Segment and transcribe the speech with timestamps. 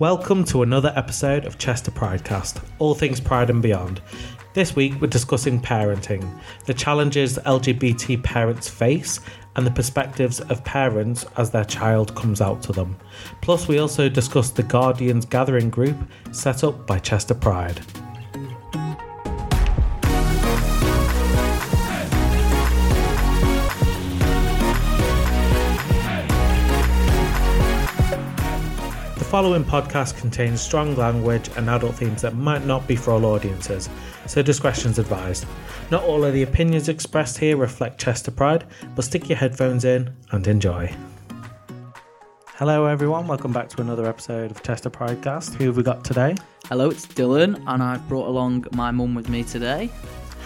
[0.00, 4.02] Welcome to another episode of Chester Pridecast, all things pride and beyond.
[4.52, 6.28] This week we're discussing parenting,
[6.66, 9.20] the challenges LGBT parents face,
[9.54, 12.96] and the perspectives of parents as their child comes out to them.
[13.40, 15.96] Plus, we also discuss the Guardians Gathering group
[16.32, 17.80] set up by Chester Pride.
[29.34, 33.90] Following podcast contains strong language and adult themes that might not be for all audiences,
[34.28, 35.44] so discretion is advised.
[35.90, 40.14] Not all of the opinions expressed here reflect Chester Pride, but stick your headphones in
[40.30, 40.94] and enjoy.
[42.46, 43.26] Hello, everyone.
[43.26, 45.54] Welcome back to another episode of Chester Pridecast.
[45.54, 46.36] Who have we got today?
[46.68, 49.90] Hello, it's Dylan, and I've brought along my mum with me today.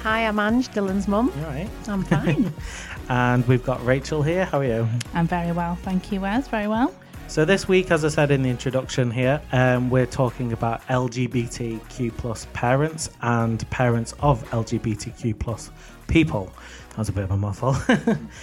[0.03, 1.31] Hi, I'm Ange, Dylan's mum.
[1.37, 1.69] All right.
[1.89, 2.55] I'm fine.
[3.11, 4.45] And we've got Rachel here.
[4.45, 4.89] How are you?
[5.15, 6.47] I'm very well, thank you, Wes.
[6.49, 6.95] Very well.
[7.29, 12.17] So this week, as I said in the introduction here, um, we're talking about LGBTQ
[12.17, 15.71] plus parents and parents of LGBTQ plus
[16.07, 16.51] people.
[16.89, 17.77] That was a bit of a mouthful.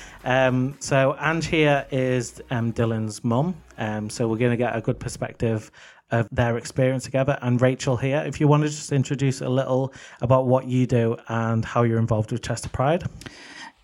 [0.23, 3.55] um, so Ange here is um, Dylan's mum.
[3.79, 5.71] Um, so we're going to get a good perspective
[6.11, 7.39] of their experience together.
[7.41, 11.17] And Rachel here, if you want to just introduce a little about what you do
[11.27, 13.03] and how you're involved with Chester Pride.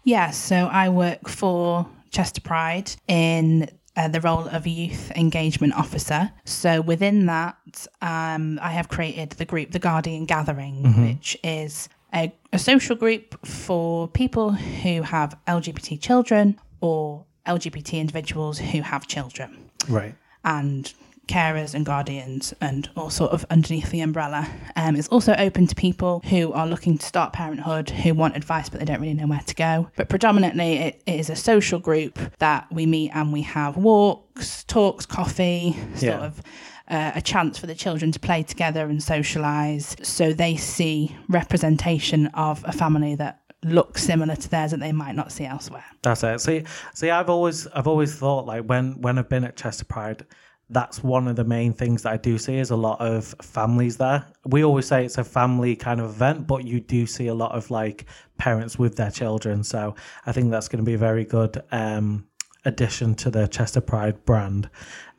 [0.04, 6.32] Yeah, so I work for Chester Pride in uh, the role of youth engagement officer.
[6.46, 12.34] So within that, um, I have created the group, the Guardian Gathering, which is a,
[12.54, 19.70] a social group for people who have LGBT children or LGBT individuals who have children.
[19.90, 20.16] Right.
[20.46, 20.94] and
[21.32, 24.48] carers and guardians and all sort of underneath the umbrella.
[24.76, 28.68] Um, it's also open to people who are looking to start parenthood, who want advice
[28.70, 29.90] but they don't really know where to go.
[29.96, 34.64] But predominantly, it, it is a social group that we meet and we have walks,
[34.66, 36.26] talks, coffee, sort Yeah.
[36.26, 36.42] of.
[36.90, 42.28] Uh, a chance for the children to play together and socialise so they see representation
[42.34, 45.86] of a family that looks similar to theirs that they might not see elsewhere.
[46.02, 46.42] That's it.
[46.42, 50.26] See, see, I've always, I've always thought like when, when I've been at Chester Pride,
[50.72, 53.98] that's one of the main things that I do see is a lot of families
[53.98, 54.26] there.
[54.46, 57.52] We always say it's a family kind of event, but you do see a lot
[57.52, 58.06] of like
[58.38, 59.64] parents with their children.
[59.64, 59.96] So
[60.26, 62.28] I think that's going to be a very good um,
[62.66, 64.70] addition to the Chester Pride brand.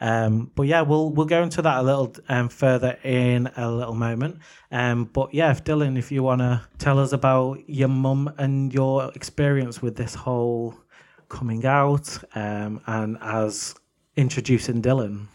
[0.00, 3.94] Um, but yeah, we'll we'll go into that a little um, further in a little
[3.94, 4.38] moment.
[4.70, 8.72] Um, but yeah, if Dylan, if you want to tell us about your mum and
[8.72, 10.74] your experience with this whole
[11.28, 13.74] coming out um, and as
[14.16, 15.26] introducing Dylan.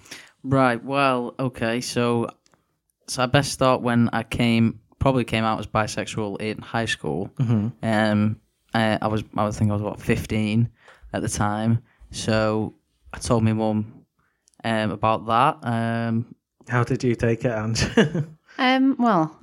[0.44, 2.30] Right, well, okay, so
[3.08, 7.30] so I best start when I came, probably came out as bisexual in high school.
[7.40, 7.68] Mm-hmm.
[7.84, 8.40] Um,
[8.74, 10.70] I, I was, I was think I was what fifteen
[11.14, 11.80] at the time.
[12.12, 12.76] So
[13.14, 14.06] I told my mum
[14.64, 15.58] um, about that.
[15.68, 16.36] Um,
[16.68, 17.86] How did you take it, Ange?
[18.58, 19.38] um, well,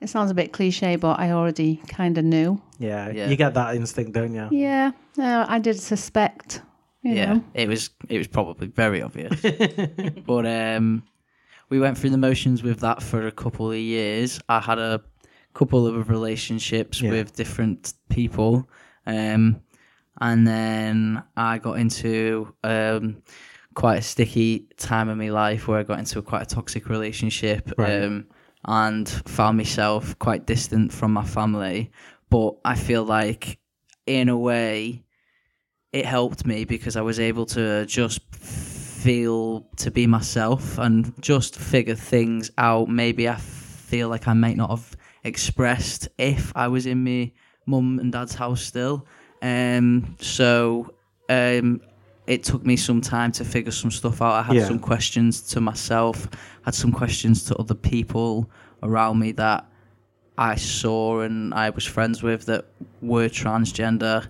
[0.00, 2.60] it sounds a bit cliche, but I already kind of knew.
[2.78, 3.28] yeah, Yeah.
[3.28, 4.48] you get that instinct, don't you?
[4.50, 6.62] Yeah, no, I did suspect.
[7.02, 7.44] Yeah, know.
[7.54, 9.40] it was, it was probably very obvious.
[10.26, 11.02] but um,
[11.70, 14.40] we went through the motions with that for a couple of years.
[14.48, 15.00] I had a
[15.54, 17.10] couple of relationships Yeah.
[17.10, 18.68] with different people,
[19.06, 19.60] um,
[20.20, 23.22] and then I got into um,
[23.74, 26.88] quite a sticky time in my life where I got into a quite a toxic
[26.88, 28.02] relationship, Right.
[28.02, 28.26] um,
[28.64, 31.92] and found myself quite distant from my family.
[32.30, 33.58] But I feel like,
[34.06, 35.04] in a way,
[35.92, 41.56] it helped me because I was able to just feel to be myself and just
[41.56, 42.88] figure things out.
[42.88, 47.32] Maybe I feel like I might not have expressed if I was in my
[47.66, 49.06] mum and dad's house still.
[49.40, 50.92] Um, so
[51.28, 51.80] um,
[52.26, 54.32] it took me some time to figure some stuff out.
[54.32, 54.66] I had Yeah.
[54.66, 56.28] some questions to myself,
[56.64, 58.50] had some questions to other people
[58.82, 59.64] around me that
[60.36, 62.66] I saw and I was friends with that
[63.00, 64.28] were transgender,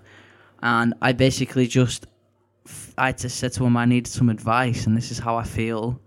[0.61, 2.07] and I basically just
[2.97, 5.99] I just said to them I needed some advice, and this is how I feel,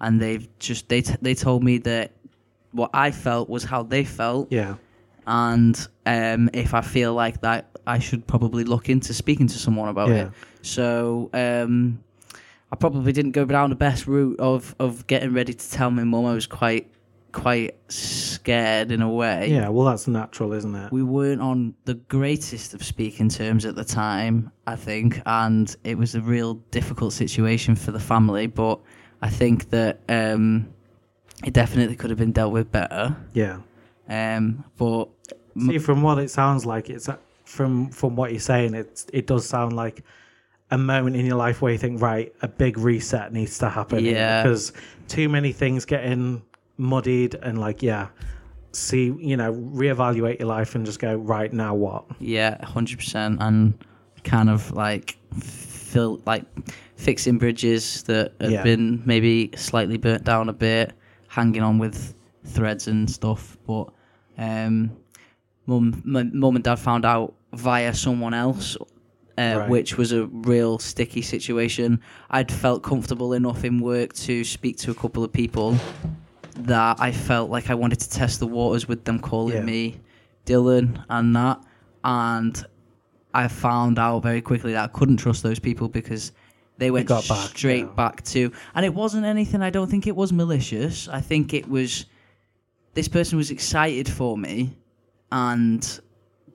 [0.00, 2.12] and they've just they t- they told me that
[2.72, 4.76] what I felt was how they felt, Yeah.
[5.26, 9.88] and um, if I feel like that, I should probably look into speaking to someone
[9.88, 10.14] about Yeah.
[10.26, 10.30] it.
[10.62, 12.00] So um,
[12.72, 16.04] I probably didn't go down the best route of of getting ready to tell my
[16.04, 16.26] mum.
[16.26, 16.90] I was quite
[17.32, 19.50] quite scared in a way.
[19.50, 20.92] Yeah, well, that's natural, isn't it?
[20.92, 25.98] We weren't on the greatest of speaking terms at the time, I think, and it
[25.98, 28.46] was a real difficult situation for the family.
[28.46, 28.80] But
[29.22, 30.72] I think that um,
[31.44, 33.16] it definitely could have been dealt with better.
[33.34, 33.60] Yeah.
[34.08, 35.08] Um, but
[35.58, 37.08] See, from what it sounds like, it's
[37.44, 40.04] from from what you're saying, it it does sound like
[40.70, 44.04] a moment in your life where you think, right, a big reset needs to happen.
[44.04, 44.42] Yeah.
[44.42, 44.72] Because
[45.08, 46.42] too many things getting
[46.78, 48.08] muddied and like, yeah,
[48.72, 52.04] see, you know, reevaluate your life and just go, right, now what?
[52.20, 53.74] Yeah, hundred percent, and
[54.24, 56.44] kind of like fill like
[56.96, 58.62] fixing bridges that have Yeah.
[58.62, 60.92] been maybe slightly burnt down a bit,
[61.28, 62.14] hanging on with
[62.44, 63.56] threads and stuff.
[63.66, 63.88] But
[64.38, 64.90] um,
[65.66, 68.76] mum, mum and dad found out via someone else.
[69.38, 69.68] Uh, Right.
[69.68, 72.00] Which was a real sticky situation.
[72.30, 75.76] I'd felt comfortable enough in work to speak to a couple of people
[76.58, 79.62] that I felt like I wanted to test the waters with them calling Yeah.
[79.62, 80.00] me
[80.46, 81.60] Dylan and that.
[82.04, 82.64] And
[83.34, 86.32] I found out very quickly that I couldn't trust those people because
[86.78, 87.92] they went back, straight yeah.
[87.94, 88.52] back to.
[88.74, 91.08] And it wasn't anything, I don't think it was malicious.
[91.08, 92.06] I think it was
[92.94, 94.76] this person was excited for me
[95.32, 96.00] and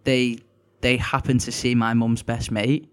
[0.06, 0.40] they
[0.82, 2.92] they happened to see my mum's best mate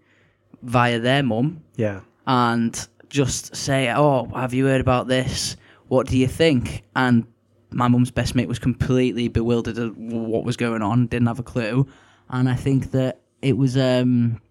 [0.61, 2.01] via their mum Yeah.
[2.27, 5.55] and just say, "Oh, have you heard about this?
[5.89, 7.25] What do you think?" And
[7.71, 11.43] my mum's best mate was completely bewildered at what was going on, didn't have a
[11.43, 11.85] clue,
[12.29, 14.41] and I think that it was um,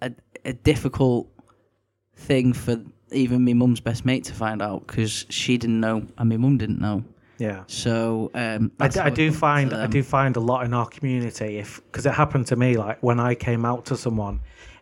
[0.00, 0.10] a
[0.44, 1.28] a difficult
[2.16, 6.28] thing for even my mum's best mate to find out because she didn't know and
[6.28, 7.04] my mum didn't know.
[7.38, 7.64] Yeah.
[7.66, 11.58] So um, I, d- I do find I do find a lot in our community
[11.58, 14.40] if because it happened to me like when I came out to someone,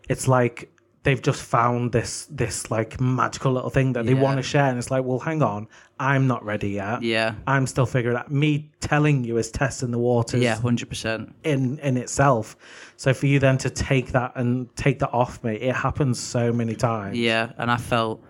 [0.08, 0.70] it's like
[1.04, 4.20] they've just found this this like magical little thing that they Yeah.
[4.22, 5.68] want to share and it's like well hang on
[5.98, 9.98] I'm not ready yet Yeah, I'm still figuring out me telling you is testing the
[9.98, 11.34] waters yeah, hundred percent.
[11.44, 12.56] in in itself
[12.96, 16.52] so for you then to take that and take that off me it happens so
[16.52, 18.22] many times Yeah, and I felt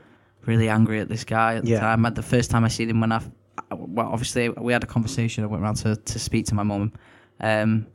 [0.47, 1.81] really angry at this guy at the Yeah.
[1.81, 2.05] time.
[2.07, 3.21] At the first time I seen him, when I,
[3.71, 5.45] well, obviously we had a conversation.
[5.45, 6.93] I went around to, to speak to my mum,
[7.39, 7.87] um,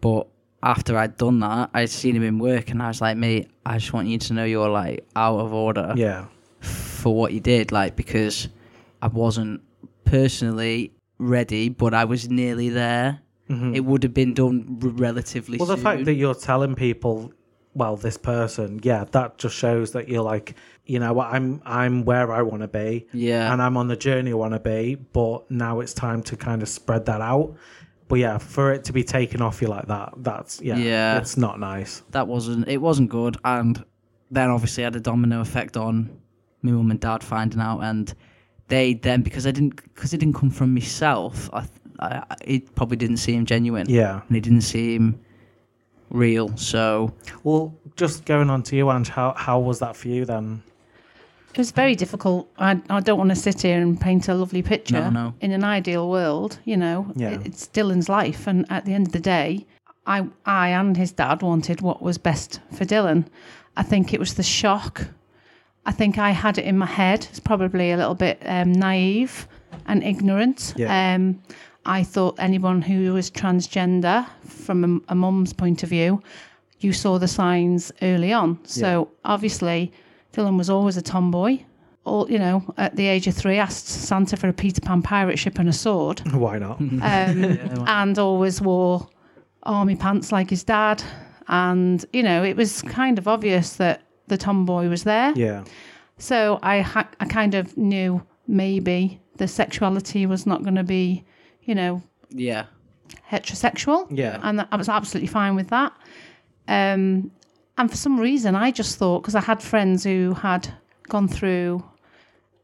[0.00, 0.26] but
[0.62, 3.78] after I'd done that, I'd seen him in work, and I was like, mate, I
[3.78, 6.26] just want you to know you're like out of order yeah
[6.60, 8.48] for what you did, like because
[9.00, 9.60] I wasn't
[10.04, 13.20] personally ready, but I was nearly there.
[13.48, 15.58] It would have been done r- relatively.
[15.58, 15.66] Mm-hmm.
[15.66, 17.34] Well, the fact that you're telling people,
[17.74, 20.54] well, this person, yeah, that just shows that you're like,
[20.86, 23.96] you know, what I'm I'm where I want to be, yeah, and I'm on the
[23.96, 27.54] journey I want to be, but now it's time to kind of spread that out.
[28.08, 31.18] But yeah, for it to be taken off you like that, that's yeah, Yeah.
[31.18, 32.02] it's not nice.
[32.10, 33.82] that wasn't it wasn't good and
[34.30, 36.10] then obviously had a domino effect on
[36.62, 38.14] my mum and dad finding out and
[38.68, 41.66] they then because I didn't because it didn't come from myself I,
[42.00, 44.20] I it probably didn't seem genuine Yeah.
[44.28, 45.20] and it didn't seem
[46.10, 47.12] real so
[47.44, 50.62] Well, just going on to you, Ange, how how was that for you then?
[51.52, 52.50] It was very difficult.
[52.58, 54.94] I, I don't want to sit here and paint a lovely picture.
[55.02, 55.34] No, no.
[55.40, 57.30] In an ideal world, you know, Yeah.
[57.30, 59.66] it- it's Dylan's life, and at the end of the day,
[60.06, 63.26] I I and his dad wanted what was best for Dylan.
[63.76, 65.06] I think it was the shock.
[65.86, 67.26] I think I had it in my head.
[67.30, 69.46] It's probably a little bit um, naive
[69.86, 70.74] and ignorant.
[70.76, 71.14] Yeah.
[71.14, 71.40] Um,
[71.84, 76.22] I thought anyone who was transgender, from a, a mum's point of view,
[76.80, 78.58] you saw the signs early on.
[78.64, 79.92] So obviously,
[80.32, 81.58] Dylan was always a tomboy.
[82.04, 85.38] All you know, at the age of three, asked Santa for a Peter Pan pirate
[85.38, 86.80] ship and a sword, Why not?
[86.80, 87.02] um,
[87.86, 89.08] and always wore
[89.62, 91.02] army pants like his dad.
[91.48, 95.32] And you know, it was kind of obvious that the tomboy was there.
[95.36, 95.64] yeah.
[96.18, 101.24] So I ha- I kind of knew maybe the sexuality was not going to be,
[101.62, 102.66] you know, yeah
[103.30, 104.06] heterosexual.
[104.10, 104.38] Yeah.
[104.42, 105.92] And I was absolutely fine with that.
[106.68, 107.30] Um,
[107.78, 110.72] and for some reason, I just thought, because I had friends who had
[111.08, 111.82] gone through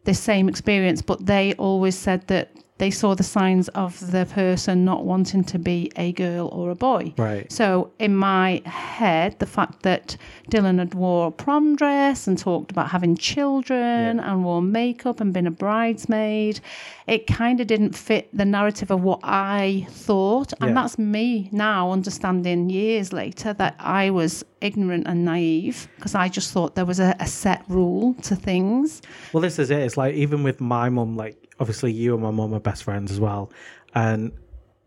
[0.04, 4.85] this same experience, but they always said that they saw the signs of the person
[4.85, 7.12] not wanting to be a girl or a boy.
[7.18, 7.50] Right.
[7.52, 10.16] So in my head, the fact that
[10.50, 14.30] Dylan had wore a prom dress and talked about having children Yeah.
[14.32, 16.61] and wore makeup and been a bridesmaid,
[17.06, 20.52] it kind of didn't fit the narrative of what I thought.
[20.61, 20.75] And Yeah.
[20.75, 26.52] that's me now understanding years later that I was ignorant and naive because I just
[26.52, 29.02] thought there was a, a set rule to things.
[29.32, 29.78] Well, this is it.
[29.80, 33.10] It's like even with my mum, like obviously you and my mum are best friends
[33.12, 33.52] as well,
[33.94, 34.32] and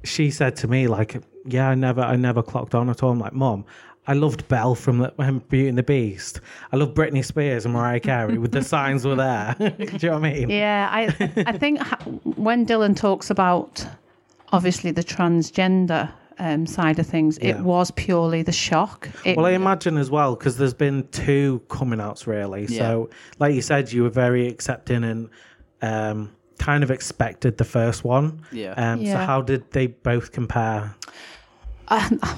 [0.04, 3.20] she said to me like, "Yeah, I never, I never clocked on at all." I'm
[3.20, 3.66] like, "Mum,
[4.08, 6.42] I loved Belle from the, Beauty and the Beast.
[6.72, 8.38] I love Britney Spears and Mariah Carey.
[8.38, 9.56] with the signs were there.
[9.60, 10.50] Do you know what I mean?
[10.50, 11.04] Yeah, I
[11.46, 12.00] I think ha-
[12.36, 13.86] when Dylan talks about
[14.52, 19.08] obviously the transgender um, side of things, it was purely the shock.
[19.24, 22.66] It, Well, I imagine as well because there's been two coming outs really.
[22.68, 25.30] So, like you said, you were very accepting and
[25.84, 26.32] um,
[26.62, 28.42] kind of expected the first one.
[28.52, 28.74] Yeah.
[28.78, 30.96] Um, So, how did they both compare?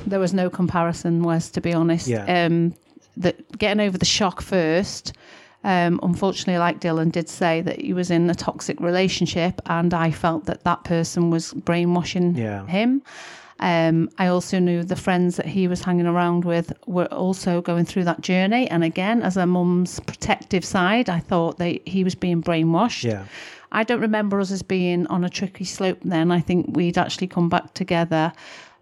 [0.08, 2.08] there was no comparison, Wes, to be honest.
[2.08, 2.46] Yeah.
[2.46, 2.74] Um,
[3.18, 5.14] that getting over the shock first.
[5.66, 10.12] Um, unfortunately, like Dylan did say, that he was in a toxic relationship, and I
[10.12, 12.66] felt that that person was brainwashing Yeah.
[12.68, 13.02] him.
[13.60, 17.86] Um, I also knew the friends that he was hanging around with were also going
[17.86, 18.68] through that journey.
[18.70, 23.04] And again, as a mum's protective side, I thought that he was being brainwashed.
[23.06, 23.24] Yeah.
[23.74, 26.32] I don't remember us as being on a tricky slope then.
[26.32, 28.32] I think we'd actually come back together,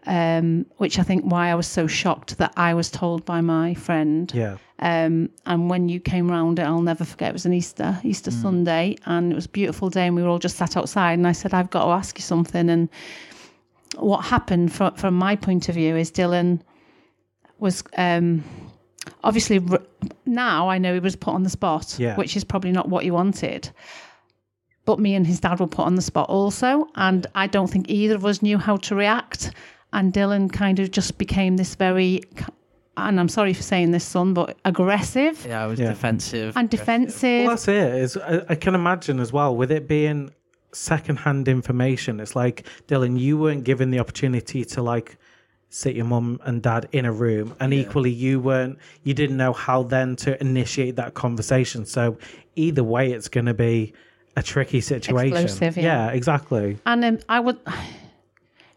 [0.05, 3.73] um, which I think why I was so shocked that I was told by my
[3.73, 4.31] friend.
[4.35, 4.57] Yeah.
[4.79, 7.29] Um, and when you came round it, I'll never forget.
[7.29, 10.29] It was an Easter, Easter Sunday, and it was a beautiful day, and we were
[10.29, 11.13] all just sat outside.
[11.13, 12.89] And I said, "I've got to ask you something." And
[13.97, 16.61] what happened from from my point of view is Dylan
[17.59, 18.43] was um,
[19.23, 19.61] obviously
[20.25, 22.15] now I know he was put on the spot, Yeah.
[22.15, 23.69] which is probably not what he wanted.
[24.91, 27.89] But me and his dad were put on the spot also, and I don't think
[27.89, 29.53] either of us knew how to react.
[29.93, 32.23] And Dylan kind of just became this very,
[32.97, 35.87] and I'm sorry for saying this, son, but aggressive Yeah, I was Yeah.
[35.87, 36.57] defensive.
[36.57, 37.45] and defensive.
[37.45, 37.95] Well, that's it.
[38.03, 40.31] Is I, I can imagine as well with it being
[40.73, 42.19] secondhand information.
[42.19, 45.17] It's like Dylan, you weren't given the opportunity to like
[45.69, 48.77] sit your mum and dad in a room, and equally you weren't.
[49.03, 51.85] You didn't know how then to initiate that conversation.
[51.85, 52.17] So
[52.57, 53.93] either way, it's going to be
[54.35, 55.37] a tricky situation.
[55.37, 56.09] Explosive, yeah.
[56.09, 56.77] exactly.
[56.85, 57.59] And um, I would,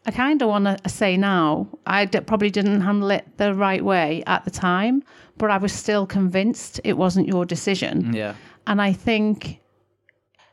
[0.07, 3.85] I kind of want to say now, I d- probably didn't handle it the right
[3.85, 5.03] way at the time,
[5.39, 8.13] but I was still convinced it wasn't your decision.
[8.13, 8.35] Yeah.
[8.67, 9.61] And I think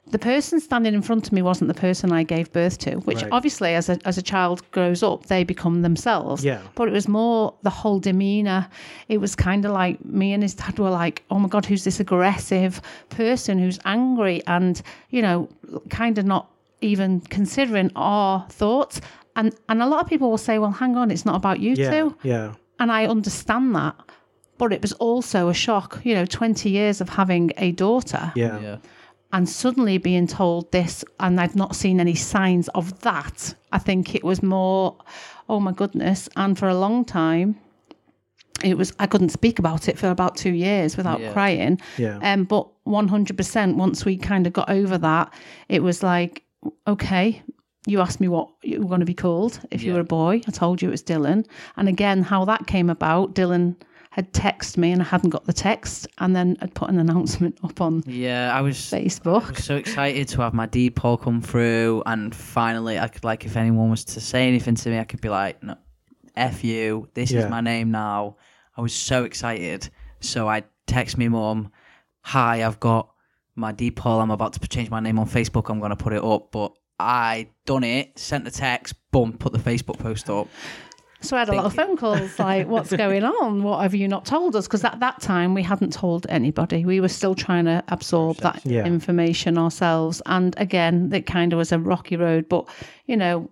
[0.10, 3.22] the person standing in front of me wasn't the person I gave birth to, which
[3.22, 3.32] Right.
[3.32, 6.44] obviously, as a, as a child grows up, they become themselves.
[6.44, 6.60] Yeah.
[6.76, 8.68] But it was more the whole demeanor.
[9.08, 11.84] It was kind of like me and his dad were like, oh my God, who's
[11.84, 14.82] this aggressive person who's angry and,
[15.12, 15.48] you know,
[15.90, 16.50] kind of not
[16.82, 19.00] even considering our thoughts.
[19.36, 21.76] And, and a lot of people will say, well, hang on, it's not about you
[21.76, 22.18] Yeah, two.
[22.24, 23.96] yeah, And I understand that.
[24.58, 28.60] But it was also a shock, you know, 20 years of having a daughter yeah,
[28.60, 28.78] Yeah.
[29.34, 33.54] And suddenly being told this, and I've not seen any signs of that.
[33.72, 34.98] I think it was more,
[35.50, 36.28] oh my goodness.
[36.36, 37.60] And for a long time,
[38.64, 41.32] it was, I couldn't speak about it for about two years without Yeah.
[41.34, 41.80] crying.
[41.98, 45.34] yeah, Um, but 100%, once we kind of got over that,
[45.70, 46.44] it was like,
[46.88, 47.42] okay,
[47.88, 50.42] you asked me what you were going to be called if you were a boy.
[50.48, 51.46] I told you it was Dylan.
[51.78, 53.76] And again, how that came about, Dylan
[54.12, 57.58] had texted me and I hadn't got the text, and then I'd put an announcement
[57.64, 59.48] up on Yeah, I was Facebook.
[59.48, 63.24] I was so excited to have my deed poll come through, and finally, I could
[63.24, 65.76] like if anyone was to say anything to me, I could be like, "No,
[66.36, 67.08] f you.
[67.14, 67.40] This Yeah.
[67.46, 68.36] is my name now."
[68.78, 69.90] I was so excited,
[70.20, 71.72] so I text me mum,
[72.22, 73.10] "Hi, I've got
[73.56, 74.20] my deed poll.
[74.20, 75.70] I'm about to change my name on Facebook.
[75.70, 78.20] I'm going to put it up, but I done it.
[78.20, 80.48] Sent the text, boom, put the Facebook post up.
[81.22, 83.64] So I had a lot of phone calls like, what's going on?
[83.64, 84.68] What have you not told us?
[84.68, 86.84] Because at that time, we hadn't told anybody.
[86.86, 88.86] We were still trying to absorb that Yeah.
[88.86, 90.22] information ourselves.
[90.26, 92.50] And again, it kind of was a rocky road.
[92.50, 92.68] But,
[93.06, 93.50] you know,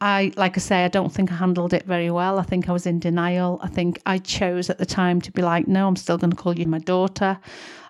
[0.00, 2.38] I, like I say, I don't think I handled it very well.
[2.38, 3.60] I think I was in denial.
[3.62, 6.36] I think I chose at the time to be like, no, I'm still going to
[6.36, 7.38] call you my daughter.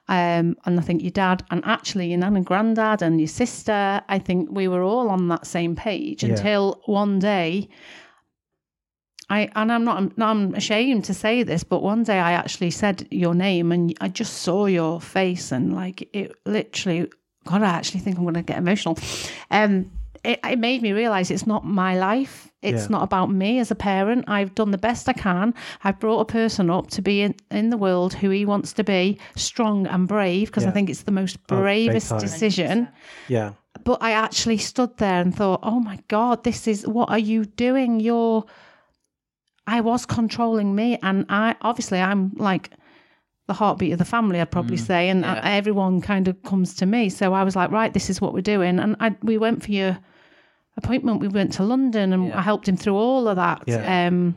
[0.06, 4.02] Um, and I think your dad, and actually your nan and granddad, and your sister,
[4.06, 6.30] I think we were all on that same page Yeah.
[6.34, 7.70] until one day
[9.30, 13.06] I and I'm not I'm ashamed to say this, but one day I actually said
[13.10, 17.10] your name and I just saw your face and like it literally
[17.46, 18.98] God, I actually think I'm gonna get emotional.
[19.50, 19.90] Um
[20.22, 22.50] it, it made me realize it's not my life.
[22.62, 22.88] It's Yeah.
[22.92, 24.24] not about me as a parent.
[24.26, 25.52] I've done the best I can.
[25.84, 28.84] I've brought a person up to be in, in the world who he wants to
[28.84, 32.20] be, strong and brave, because I think it's the most Oh, bravest time.
[32.20, 32.88] decision
[33.28, 33.52] yeah,
[33.84, 37.44] but I actually stood there and thought, oh my God, this is what are you
[37.44, 38.00] doing?
[38.00, 38.46] You're,
[39.66, 40.98] I was controlling me.
[41.02, 42.70] And I, obviously, I'm like
[43.46, 45.08] the heartbeat of the family, I'd probably say.
[45.08, 45.34] And yeah.
[45.34, 47.08] uh, everyone kind of comes to me.
[47.08, 48.78] So I was like, right, this is what we're doing.
[48.78, 49.98] And I, we went for your
[50.76, 51.20] appointment.
[51.20, 52.38] We went to London and Yeah.
[52.38, 53.62] I helped him through all of that.
[53.66, 54.06] Yeah.
[54.06, 54.36] Um,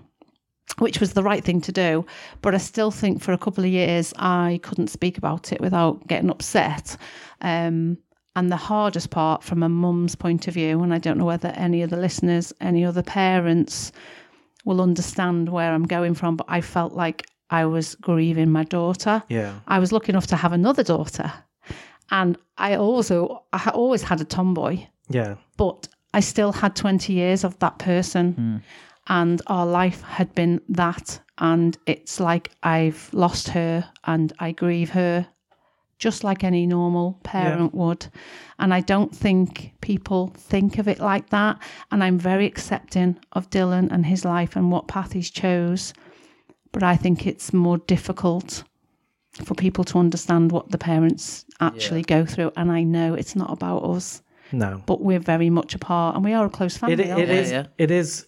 [0.79, 2.05] which was the right thing to do.
[2.41, 6.05] But I still think for a couple of years I couldn't speak about it without
[6.07, 6.97] getting upset.
[7.39, 7.97] Um,
[8.35, 11.47] and the hardest part from a mum's point of view, and I don't know whether
[11.55, 13.91] any of the listeners, any other parents
[14.67, 19.23] will understand where I'm going from, but I felt like I was grieving my daughter.
[19.29, 21.31] yeah, I was lucky enough to have another daughter.
[22.11, 27.43] And I also, I always had a tomboy yeah, but I still had 20 years
[27.43, 28.33] of that person.
[28.33, 28.57] Hmm.
[29.09, 31.19] And our life had been that.
[31.37, 35.27] And it's like I've lost her and I grieve her
[35.99, 38.07] just like any normal parent would.
[38.59, 41.59] And I don't think people think of it like that.
[41.91, 45.93] And I'm very accepting of Dylan and his life and what path he's chose.
[46.73, 48.63] but I think it's more difficult
[49.43, 52.51] for people to understand what the parents actually go through.
[52.57, 54.83] And I know it's not about us, No.
[54.85, 57.03] but we're very much apart and we are a close family.
[57.03, 57.35] It, aren't it we?
[57.35, 57.51] is.
[57.51, 57.67] Yeah, yeah.
[57.85, 58.27] It is.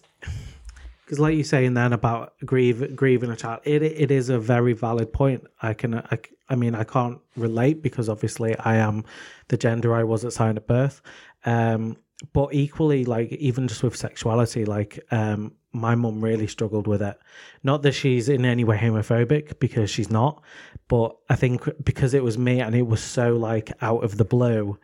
[1.10, 4.74] Because, like you're saying then about grieve, grieving a child, it it is a very
[4.74, 5.44] valid point.
[5.60, 9.04] I can, I, I mean, I can't relate because obviously I am
[9.48, 11.02] the gender I was at sign of birth.
[11.44, 11.96] Um,
[12.32, 17.18] but equally, like even just with sexuality, like um, my mum really struggled with it.
[17.64, 20.40] Not that she's in any way homophobic because she's not,
[20.86, 24.24] but I think because it was me and it was so like out of the
[24.24, 24.78] blue.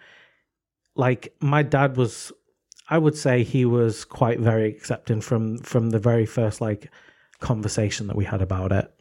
[0.97, 2.33] Like my dad was
[2.89, 6.91] I would say he was quite very accepting from from the very first like
[7.41, 8.93] conversation that we had about it.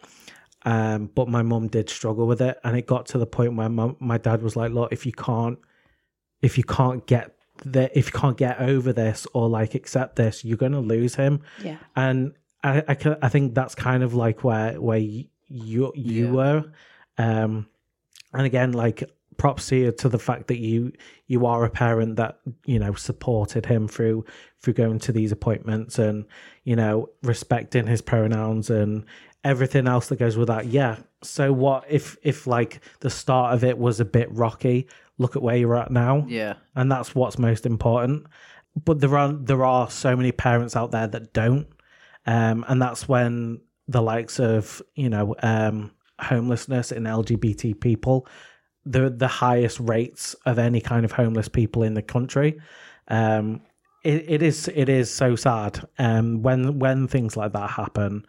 [0.64, 3.70] Um, but my mum did struggle with it, and it got to the point where
[3.70, 5.60] my, my dad was like, "Look, if you can't,
[6.42, 10.44] if you can't get that, if you can't get over this or like accept this,
[10.44, 11.78] you're gonna lose him." Yeah.
[11.96, 16.32] And I I, I think that's kind of like where where you you, you Yeah.
[16.32, 16.72] were,
[17.20, 17.68] um,
[18.34, 19.04] and again, like
[19.38, 20.92] props here to the fact that you
[21.28, 24.26] you are a parent that you know supported him through
[24.62, 26.26] through going to these appointments and
[26.64, 29.06] you know respecting his pronouns and
[29.44, 30.66] everything else that goes with that.
[30.66, 30.98] Yeah.
[31.24, 34.88] So what if if like the start of it was a bit rocky
[35.18, 36.26] look at where you're at now.
[36.28, 36.56] Yeah.
[36.76, 38.26] and that's what's most important.
[38.84, 41.68] But there are there are so many parents out there that don't.
[42.26, 48.26] Um and that's when the likes of you know um homelessness and lgbt people
[48.86, 52.60] the the highest rates of any kind of homeless people in the country
[53.10, 53.62] um
[54.04, 58.26] it, it is it is so sad um when when things like that happen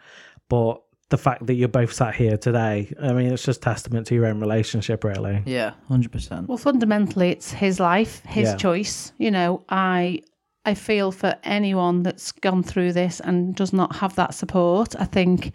[0.48, 4.14] but the fact that you're both sat here today i mean it's just testament to
[4.14, 5.72] your own relationship really Yeah.
[5.88, 6.48] Hundred percent.
[6.48, 8.56] Well, fundamentally, it's his life, his Yeah.
[8.56, 9.12] choice.
[9.18, 10.22] You know, I
[10.64, 14.96] I feel for anyone that's gone through this and does not have that support.
[14.98, 15.52] I think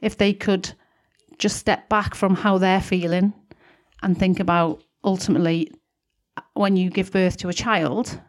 [0.00, 0.72] if they could
[1.38, 3.34] just step back from how they're feeling
[4.02, 5.70] and think about ultimately
[6.54, 8.20] when you give birth to a child,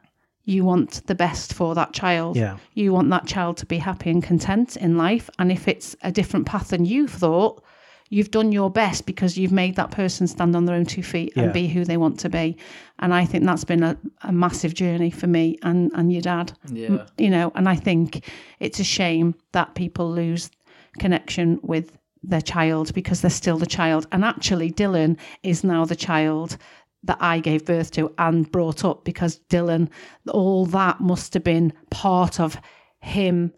[0.46, 2.38] you want the best for that child.
[2.38, 5.30] yeah You want that child to be happy and content in life.
[5.40, 7.62] And if it's a different path than you thought,
[8.10, 11.34] you've done your best because you've made that person stand on their own two feet
[11.36, 11.52] and Yeah.
[11.52, 12.56] be who they want to be.
[13.00, 16.54] And I think that's been a, a massive journey for me and, and your dad.
[16.72, 17.06] Yeah.
[17.18, 18.26] You know, and I think
[18.60, 20.50] it's a shame that people lose
[20.98, 24.08] connection with their child because they're still the child.
[24.12, 26.58] And actually, Dylan is now the child
[27.04, 29.90] that I gave birth to and brought up because Dylan,
[30.28, 32.58] all that must have been part of
[33.00, 33.54] him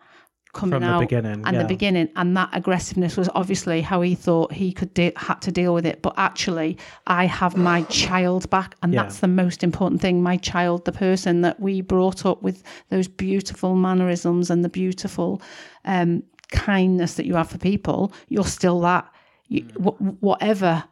[0.53, 1.61] coming From the out beginning, and yeah.
[1.61, 5.51] the beginning and that aggressiveness was obviously how he thought he could de- had to
[5.51, 9.03] deal with it but actually i have my child back and Yeah.
[9.03, 13.07] that's the most important thing my child the person that we brought up with those
[13.07, 15.39] beautiful mannerisms and the beautiful
[15.85, 19.09] um, kindness that you have for people you're still that
[19.47, 19.83] you, Mm.
[19.83, 20.83] wh- whatever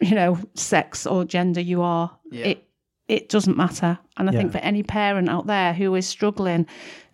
[0.00, 2.46] you know sex or gender you are Yeah.
[2.46, 2.68] it
[3.08, 6.66] it doesn't matter and i think for any parent out there who is struggling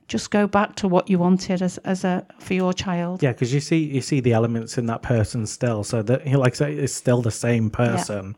[0.09, 3.55] just go back to what you wanted as, as a for your child Yeah, because
[3.55, 6.75] you see you see the elements in that person still, so that like I say,
[6.75, 8.37] it's still the same person.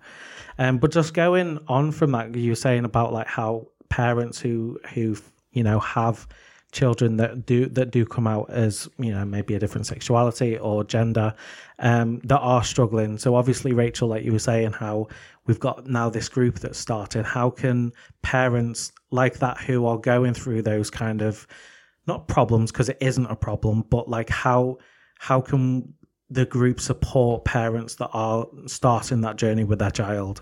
[0.59, 4.79] Um, but just going on from that, you were saying about like how parents who
[4.93, 5.17] who
[5.53, 6.29] you know have
[6.73, 10.83] children that do that do come out as you know maybe a different sexuality or
[10.83, 11.35] gender
[11.79, 13.19] um, that are struggling.
[13.19, 15.09] So obviously, Rachel, like you were saying, how
[15.47, 17.25] we've got now this group that's started.
[17.25, 21.47] How can parents like that who are going through those kind of
[22.07, 24.79] not problems because it isn't a problem, but like how
[25.19, 25.93] how can
[26.31, 30.41] the group support parents that are starting that journey with their child?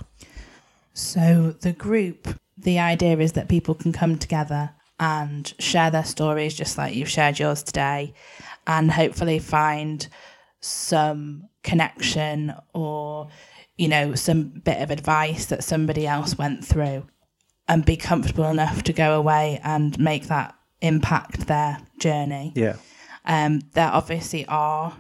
[0.95, 6.55] So the group, the idea is that people can come together and share their stories
[6.55, 8.13] just like you've shared yours today
[8.67, 10.07] and hopefully find
[10.61, 13.29] some connection or
[13.77, 17.07] you know some bit of advice that somebody else went through
[17.67, 22.53] and be comfortable enough to go away and make that impact their journey.
[22.55, 22.77] Yeah.
[23.25, 24.97] Um, there obviously are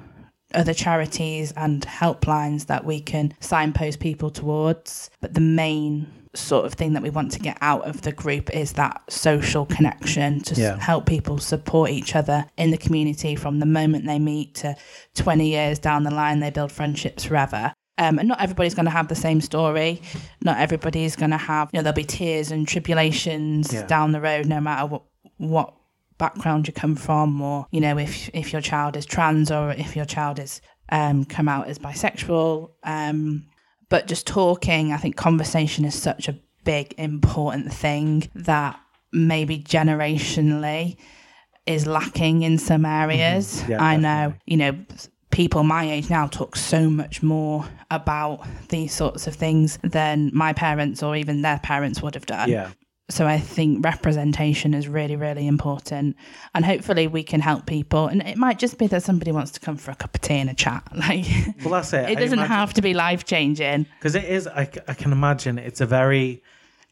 [0.55, 6.75] other charities and helplines that we can signpost people towards, but the main sort of
[6.75, 10.53] thing that we want to get out of the group is that social connection to
[10.53, 10.79] s- Yeah.
[10.79, 14.77] help people support each other in the community from the moment they meet to
[15.15, 17.73] 20 years down the line, they build friendships forever.
[17.99, 20.01] Um, and not everybody's going to have the same story.
[20.43, 23.87] Not everybody's going to have, you know, there'll be tears and tribulations Yeah.
[23.87, 25.03] down the road, no matter what,
[25.37, 25.75] what
[26.17, 29.97] background you come from, or you know, if if your child is trans or if
[29.97, 30.61] your child is
[30.93, 32.71] um, come out as bisexual.
[32.85, 33.47] Um,
[33.91, 38.81] but just talking, I think conversation is such a big important thing that
[39.13, 40.97] maybe generationally
[41.67, 43.61] is lacking in some areas.
[43.61, 43.71] Mm-hmm.
[43.73, 44.03] Yeah, I definitely.
[44.03, 44.85] know, you know,
[45.31, 50.53] people my age now talk so much more about these sorts of things than my
[50.53, 52.49] parents or even their parents would have done.
[52.49, 52.71] Yeah.
[53.13, 56.17] So I think representation is really, really important.
[56.55, 58.07] And hopefully we can help people.
[58.09, 60.35] And it might just be that somebody wants to come for a cup of tea
[60.39, 60.83] and a chat.
[60.95, 61.27] Like
[61.65, 62.11] Well, that's it.
[62.11, 63.87] it doesn't have to be life changing.
[63.99, 66.43] because it is, I can imagine it's a very,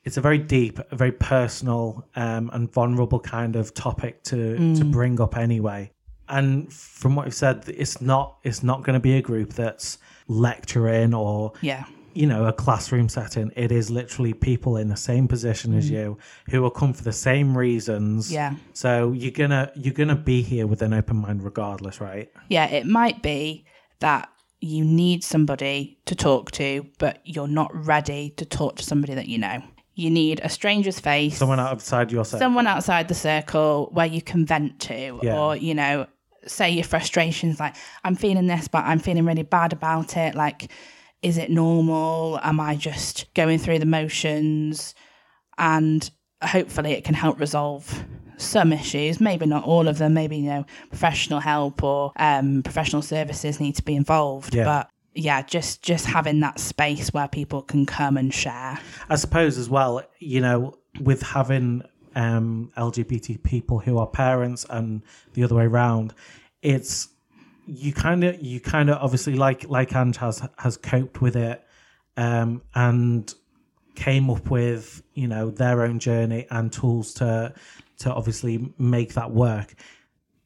[0.04, 4.85] it's a very deep, a very personal, um, and vulnerable kind of topic to to
[4.85, 4.90] Mm.
[4.90, 5.90] bring up anyway.
[6.31, 9.98] And from what you've said, it's not it's not going to be a group that's
[10.28, 11.85] lecturing or Yeah.
[12.18, 13.52] You know a classroom setting.
[13.57, 16.18] It is literally people in the same position as you
[16.50, 18.28] who will come for the same reasons.
[18.28, 18.33] Mm.
[18.35, 18.54] Yeah.
[18.72, 22.28] So you're gonna you're gonna be here with an open mind regardless, right?
[22.48, 23.64] Yeah, it might be
[24.00, 24.28] that
[24.61, 29.28] you need somebody to talk to, but you're not ready to talk to somebody that
[29.28, 29.62] you know.
[29.94, 32.38] You need a stranger's face, Someone outside your circle.
[32.40, 35.38] someone outside the circle where you can vent to, Yeah.
[35.38, 36.07] or, you know,
[36.46, 40.35] say your frustrations like, I'm feeling this, but I'm feeling really bad about it.
[40.37, 40.70] Like,
[41.22, 42.38] is it normal?
[42.42, 44.94] Am I just going through the motions?
[45.57, 46.09] And
[46.42, 48.04] hopefully it can help resolve
[48.37, 50.14] some issues, maybe not all of them.
[50.14, 54.54] Maybe, you know, professional help or um, professional services need to be involved.
[54.54, 54.64] Yeah.
[54.64, 58.78] But yeah, just just having that space where people can come and share.
[59.09, 61.83] I suppose as well, you know, with having
[62.14, 65.02] um, LGBT people who are parents and
[65.35, 66.14] the other way around,
[66.62, 67.09] it's
[67.68, 71.64] you kind of you kind of obviously like like Ange has has coped with it
[72.16, 73.33] um, and
[73.94, 77.52] came up with you know their own journey and tools to
[77.98, 79.74] to obviously make that work.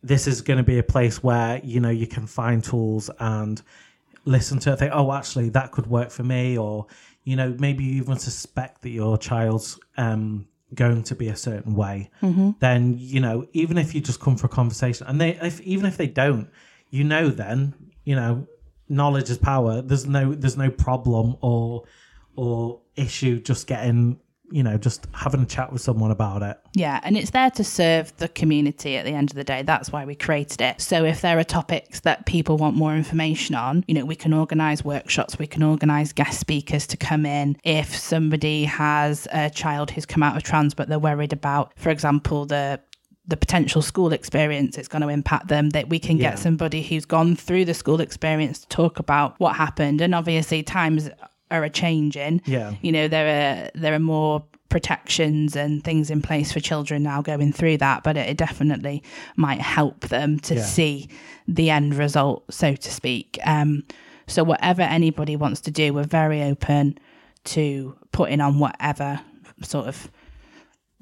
[0.03, 3.63] This is going to be a place where you know you can find tools and
[4.25, 6.87] listen to it, think, oh, actually, that could work for me, or
[7.25, 11.75] you know, maybe you even suspect that your child's um, going to be a certain
[11.75, 12.11] way.
[12.59, 15.87] Then you know, even if you just come for a conversation, and they, if even
[15.87, 16.49] if they don't,
[16.93, 17.75] you know, then
[18.05, 18.47] you know,
[18.89, 19.83] knowledge is power.
[19.83, 21.85] There's no, there's no problem or
[22.35, 24.19] or issue just getting,
[24.51, 26.59] you know, just having a chat with someone about it.
[26.75, 29.63] Yeah, and it's there to serve the community at the end of the day.
[29.63, 30.81] That's why we created it.
[30.81, 34.33] So if there are topics that people want more information on, you know, we can
[34.33, 37.59] organise workshops, we can organise guest speakers to come in.
[37.65, 41.91] If somebody has a child who's come out of trans but they're worried about, for
[41.91, 42.81] example, the
[43.27, 46.31] the potential school experience it's going to impact them that we can Yeah.
[46.31, 50.63] get somebody who's gone through the school experience to talk about what happened and obviously
[50.63, 51.09] times
[51.51, 52.73] are a changing Yeah.
[52.83, 53.29] you know there
[53.67, 58.03] are there are more protections and things in place for children now going through that
[58.03, 59.03] but it, it definitely
[59.37, 60.63] might help them to Yeah.
[60.65, 61.09] see
[61.47, 63.85] the end result so to speak um
[64.27, 66.99] so whatever anybody wants to do we're very open
[67.45, 69.21] to putting on whatever
[69.63, 70.11] sort of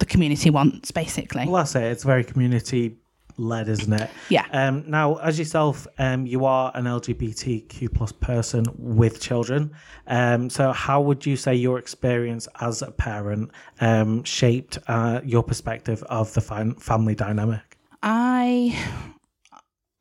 [0.00, 1.84] the community wants basically Well, that's it.
[1.84, 2.96] It's very community
[3.36, 4.10] led, isn't it?
[4.28, 4.46] Yeah.
[4.52, 9.72] Um, now, as yourself, um, you are an LGBTQ plus person with children.
[10.06, 15.42] Um, so, how would you say your experience as a parent um, shaped uh, your
[15.42, 17.78] perspective of the fin- family dynamic?
[18.02, 18.76] I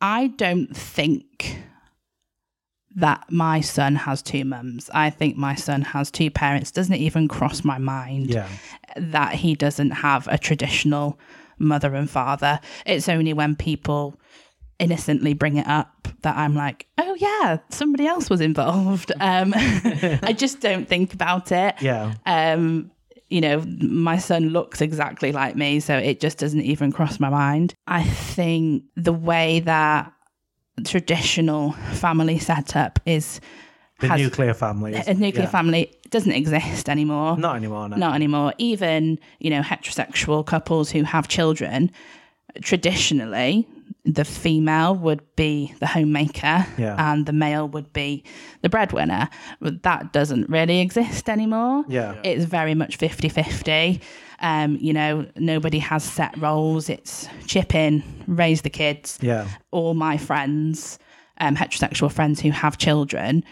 [0.01, 1.62] I don't think
[2.95, 4.89] that my son has two mums.
[4.93, 6.71] I think my son has two parents.
[6.71, 8.47] Doesn't even cross my mind Yeah.
[8.97, 11.19] that he doesn't have a traditional
[11.60, 12.60] mother and father.
[12.86, 14.19] It's only when people
[14.80, 19.12] innocently bring it up that I'm like, oh yeah, somebody else was involved.
[19.21, 21.75] Um, I just don't think about it.
[21.82, 22.13] Yeah.
[22.25, 22.91] Um,
[23.30, 27.30] you know, my son looks exactly like me, so it just doesn't even cross my
[27.30, 27.75] mind.
[27.86, 30.12] I think the way that
[30.86, 33.39] traditional family setup is
[34.00, 34.94] The has- nuclear family.
[34.96, 35.50] a nuclear yeah.
[35.50, 37.38] family doesn't exist anymore.
[37.38, 37.89] Not anymore.
[37.89, 37.96] No.
[37.98, 38.54] Not anymore.
[38.58, 41.92] Even, you know, heterosexual couples who have children,
[42.62, 43.68] traditionally,
[44.06, 46.96] the female would be the homemaker Yeah.
[47.12, 48.24] and the male would be
[48.62, 49.30] the breadwinner.
[49.60, 51.84] But that doesn't really exist anymore.
[51.88, 52.15] Yeah.
[52.24, 54.02] It's very much 50 50.
[54.41, 56.89] Um, you know, nobody has set roles.
[56.89, 59.47] It's chip in, raise the kids Yeah.
[59.71, 60.97] all my friends,
[61.39, 63.43] um, heterosexual friends who have children,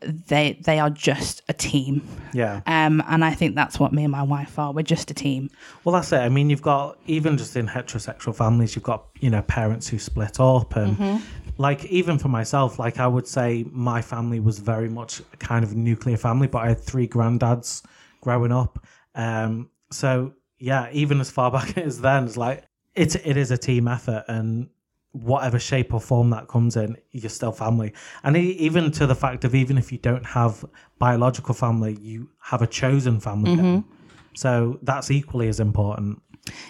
[0.00, 2.06] they they are just a team.
[2.32, 2.60] Yeah.
[2.66, 4.72] Um, and I think that's what me and my wife are.
[4.72, 5.50] We're just a team.
[5.82, 6.18] Well, that's it.
[6.18, 9.98] I mean, you've got even just in heterosexual families, you've got you know parents who
[9.98, 11.16] split up, and Mm-hmm.
[11.56, 15.64] like even for myself, like I would say my family was very much a kind
[15.64, 17.82] of nuclear family, but I had three granddads
[18.20, 18.78] growing up.
[19.16, 23.58] Um, so yeah, even as far back as then, it's like it's it is a
[23.58, 24.68] team effort, and
[25.12, 27.92] whatever shape or form that comes in, you're still family.
[28.22, 30.64] And even to the fact of even if you don't have
[30.98, 33.56] biological family, you have a chosen family.
[33.56, 33.84] then.
[34.34, 36.22] So that's equally as important.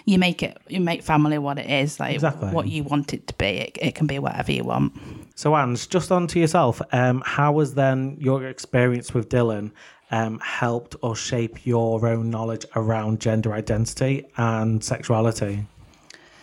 [0.05, 2.49] You make it, you make family what it is, like Exactly.
[2.49, 3.45] what you want it to be.
[3.45, 4.93] It, it can be whatever you want.
[5.35, 6.81] So, Ange, just on to yourself.
[6.91, 9.71] Um, how was then your experience with Dylan
[10.11, 15.65] um, helped or shape your own knowledge around gender identity and sexuality?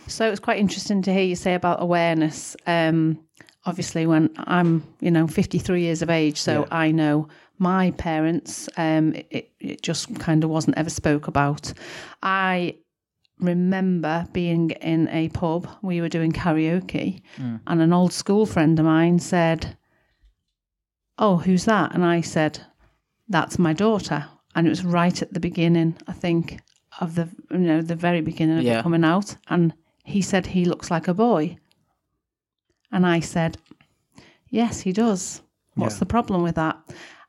[0.07, 2.57] So it's quite interesting to hear you say about awareness.
[2.67, 3.19] Um,
[3.65, 6.67] obviously, when I'm, you know, 53 years of age, so Yeah.
[6.71, 11.73] I know my parents, um, it, it, it just kind of wasn't ever spoke about.
[12.23, 12.77] I
[13.41, 18.85] remember being in a pub, we were doing karaoke, and an old school friend of
[18.85, 19.77] mine said,
[21.19, 21.95] Oh, who's that?
[21.95, 22.61] And I said,
[23.29, 24.27] That's my daughter.
[24.55, 26.61] And it was right at the beginning, I think,
[27.01, 28.79] of the you know, the very beginning of Yeah.
[28.81, 29.37] it coming out.
[29.49, 31.59] And he said he looks like a boy.
[32.93, 33.59] And I said,
[34.49, 35.43] Yes, he does.
[35.75, 36.01] What's Yeah.
[36.01, 36.79] the problem with that?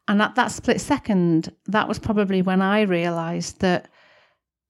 [0.07, 3.89] And at that split second, that was probably when I realised that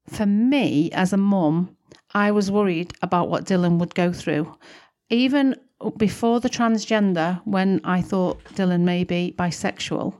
[0.07, 1.75] for me as a mum,
[2.13, 4.57] I was worried about what Dylan would go through.
[5.09, 5.55] Even
[5.97, 10.15] before the transgender, when I thought Dylan may be bisexual,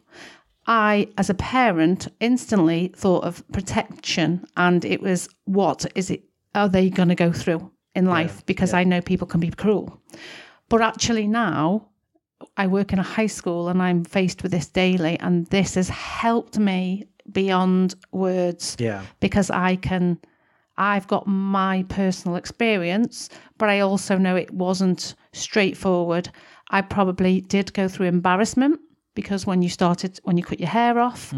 [0.68, 6.68] I, as a parent, instantly thought of protection and it was what is it are
[6.70, 8.46] they going to go through in life?
[8.46, 10.02] Because I know people can be cruel.
[10.70, 11.88] But actually, now
[12.58, 15.88] I work in a high school and I'm faced with this daily, and this has
[15.90, 19.04] helped me beyond words Yeah.
[19.20, 20.18] because I can,
[20.78, 26.30] I've got my personal experience, but I also know it wasn't straightforward.
[26.72, 28.80] I probably did go through embarrassment
[29.18, 31.34] because when you started, when you cut your hair off,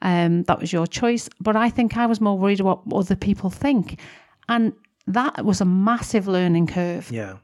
[0.00, 1.28] um, that was your choice.
[1.40, 4.00] But I think I was more worried about what other people think.
[4.48, 4.72] And
[5.06, 7.10] that was a massive learning curve.
[7.12, 7.34] Yeah.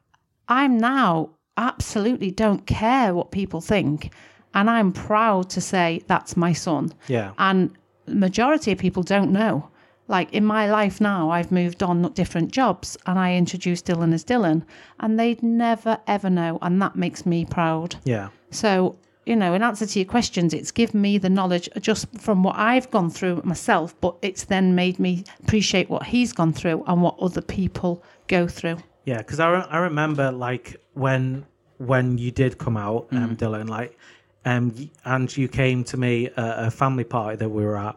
[0.49, 4.13] I'm now absolutely don't care what people think.
[4.55, 6.93] And I'm proud to say that's my son.
[7.09, 7.33] Yeah.
[7.37, 7.71] And
[8.07, 9.69] the majority of people don't know.
[10.09, 14.25] Like in my life now, I've moved on different jobs and I introduced Dylan as
[14.25, 14.63] Dylan,
[15.01, 16.59] and they'd never ever know.
[16.63, 17.97] And that makes me proud.
[18.05, 18.29] Yeah.
[18.51, 22.43] So, you know, in answer to your questions, it's given me the knowledge just from
[22.43, 26.85] what I've gone through myself, but it's then made me appreciate what he's gone through
[26.87, 28.79] and what other people go through.
[29.05, 31.47] Yeah, because I, re- I remember like when
[31.79, 33.99] when you did come out, um, Dylan, like,
[34.45, 37.97] um, and you came to me at a family party that we were at,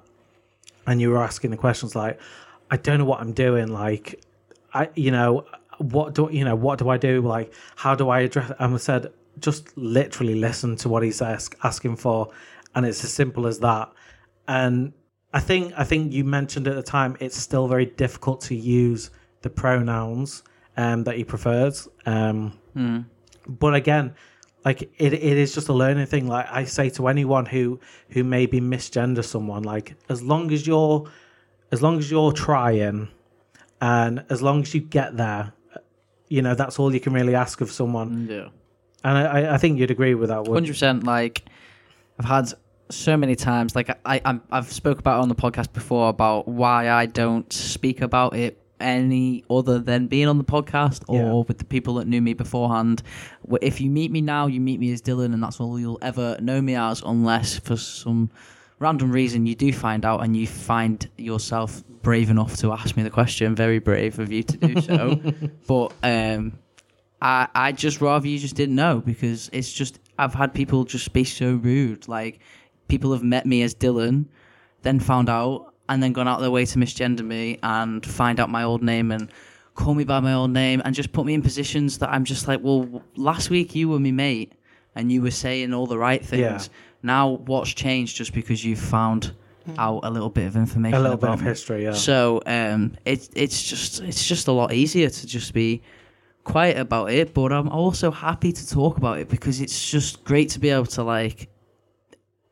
[0.87, 2.19] and you were asking the questions like,
[2.71, 4.21] I don't know what I'm doing, like,
[4.73, 5.45] I, you know,
[5.77, 8.51] what do you know, what do I do, like, how do I address?
[8.59, 12.31] And I said, just literally listen to what he's ask, asking for,
[12.75, 13.91] and it's as simple as that.
[14.47, 14.93] And
[15.33, 19.11] I think I think you mentioned at the time it's still very difficult to use
[19.41, 20.43] the pronouns
[20.77, 21.87] um, that he prefers.
[22.05, 22.57] Um,
[23.47, 24.13] But again,
[24.65, 26.27] like it, it is just a learning thing.
[26.27, 31.09] Like I say to anyone who who maybe misgender someone, like as long as you're
[31.71, 33.09] as long as you're trying,
[33.81, 35.53] and as long as you get there,
[36.29, 38.27] you know that's all you can really ask of someone.
[38.29, 38.49] Yeah.
[39.07, 40.45] And I, I think you'd agree with that.
[40.47, 41.03] Hundred percent.
[41.03, 41.43] Like
[42.19, 42.51] I've had
[42.89, 43.75] so many times.
[43.75, 47.51] Like I, I, I've spoke about it on the podcast before about why I don't
[47.53, 51.33] speak about it any other than being on the podcast or Yeah.
[51.47, 53.01] with the people that knew me beforehand.
[53.61, 56.37] If you meet me now, you meet me as Dylan, and that's all you'll ever
[56.41, 58.29] know me as, unless for some
[58.79, 63.03] random reason you do find out and you find yourself brave enough to ask me
[63.03, 63.55] the question.
[63.55, 65.15] Very brave of you to do so.
[65.67, 66.59] but um,
[67.21, 71.13] I I just rather you just didn't know because it's just I've had people just
[71.13, 72.07] be so rude.
[72.07, 72.39] Like
[72.87, 74.25] people have met me as Dylan,
[74.81, 78.39] then found out and then gone out of their way to misgender me and find
[78.39, 79.31] out my old name and
[79.75, 82.47] call me by my old name and just put me in positions that I'm just
[82.47, 84.53] like, well, last week you were my mate
[84.95, 86.41] and you were saying all the right things.
[86.41, 86.59] Yeah.
[87.03, 89.33] Now what's changed just because you've found
[89.77, 91.47] out a little bit of information a little bit of me?
[91.47, 91.83] history.
[91.83, 91.93] Yeah.
[91.93, 95.81] So um, it, it's just it's just a lot easier to just be
[96.47, 100.49] quiet about it, but I'm also happy to talk about it because it's just great
[100.51, 101.49] to be able to like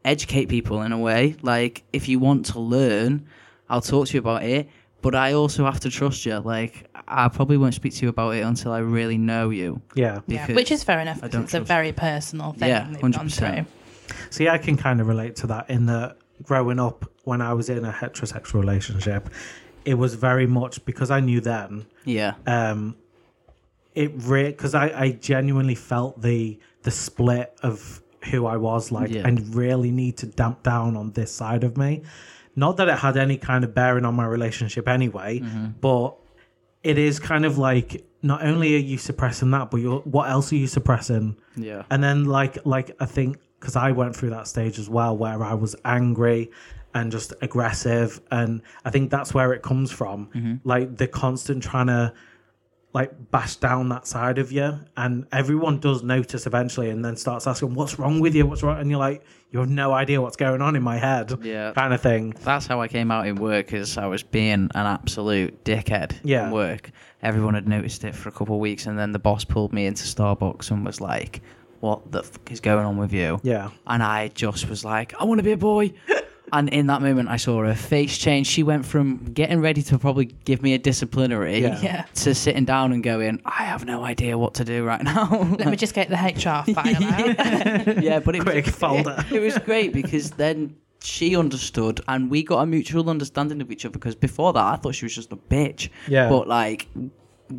[0.04, 1.36] educate people in a way.
[1.42, 3.26] Like if you want to learn,
[3.70, 4.70] I'll talk to you about it,
[5.02, 6.38] but I also have to trust you.
[6.40, 9.82] Like I probably won't speak to you about it until I really know you.
[9.96, 10.20] yeah.
[10.28, 11.18] Yeah, Because which is fair enough.
[11.18, 13.66] I 'cause don't It's a very personal thing Yeah, they've gone 100%.
[13.66, 13.66] through.
[14.30, 17.70] See, I can kind of relate to that in that growing up when I was
[17.70, 19.30] in a heterosexual relationship,
[19.86, 21.86] it was very much because I knew then.
[22.04, 22.34] Yeah.
[22.46, 22.96] Um,
[23.96, 29.12] it really because I, I genuinely felt the the split of who I was like,
[29.12, 29.28] Yeah.
[29.28, 32.04] and really need to damp down on this side of me.
[32.56, 35.68] Not that it had any kind of bearing on my relationship anyway, mm-hmm.
[35.82, 36.16] but
[36.84, 40.52] it is kind of like not only are you suppressing that, but you're what else
[40.52, 41.38] are you suppressing?
[41.56, 41.84] Yeah.
[41.90, 45.42] and then like like I think because I went through that stage as well where
[45.42, 46.52] I was angry
[46.94, 50.56] and just aggressive, and I think that's where it comes from, mm-hmm.
[50.64, 52.14] like the constant trying to
[52.96, 57.46] like bash down that side of you and everyone does notice eventually and then starts
[57.46, 60.38] asking what's wrong with you what's wrong and you're like you have no idea what's
[60.38, 61.74] going on in my head Yeah.
[61.74, 64.86] kind of thing That's how I came out in work, is I was being an
[64.98, 66.48] absolute dickhead Yeah.
[66.48, 66.90] in work.
[67.22, 69.86] Everyone had noticed it for a couple of weeks, and then the boss pulled me
[69.86, 71.42] into Starbucks and was like,
[71.82, 75.24] "What the fuck is going on with you?" yeah And I just was like, "I
[75.26, 75.94] want to be a boy."
[76.58, 78.48] and in that moment, I saw her face change.
[78.48, 81.80] She went from getting ready to probably give me a disciplinary Yeah.
[81.82, 82.06] Yeah.
[82.16, 85.68] to sitting down and going, "I have no idea what to do right now." Let
[85.68, 88.04] me just get the HR file out.
[88.04, 92.42] yeah, but it was, quick folder it was great because then she understood and we
[92.42, 95.32] got a mutual understanding of each other because before that I thought she was just
[95.32, 95.90] a bitch.
[96.08, 96.30] Yeah.
[96.30, 96.88] But like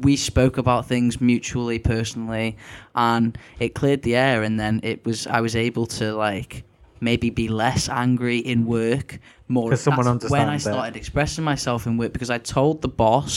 [0.02, 2.56] we spoke about things mutually, personally,
[2.96, 6.64] and it cleared the air and then it was I was able to like
[7.10, 9.08] maybe be less angry in work
[9.48, 10.70] more 'Cause someone That's when I understands it.
[10.72, 13.34] started expressing myself in work because I told the boss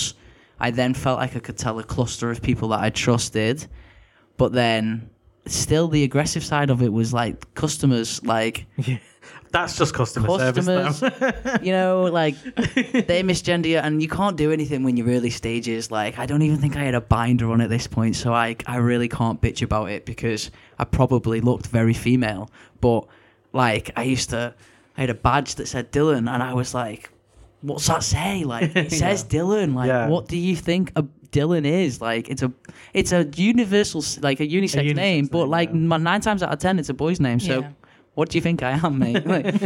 [0.59, 3.57] I then felt like I could tell a cluster of people that I trusted
[4.41, 5.09] but then
[5.45, 8.65] still the aggressive side of it was like customers like
[9.51, 12.35] that's just customer customers service you know like
[13.11, 15.89] they misgender you and you can't do anything when you're early stages.
[15.99, 18.55] Like i don't even think i had a binder on at this point so i
[18.67, 22.43] i really can't bitch about it because i probably looked very female.
[22.81, 23.01] But
[23.53, 24.53] like i used to
[24.97, 27.09] i had a badge that said dylan and i was like
[27.61, 30.07] what's that say like it says dylan like Yeah.
[30.07, 32.51] what do you think a Dylan is like it's a
[32.91, 35.75] it's a universal s- like a unisex, unisex name, but name, like yeah.
[35.75, 37.39] my- nine times out of ten it's a boy's name.
[37.39, 37.69] So Yeah.
[38.15, 39.23] what do you think I am, mate?
[39.27, 39.45] Like,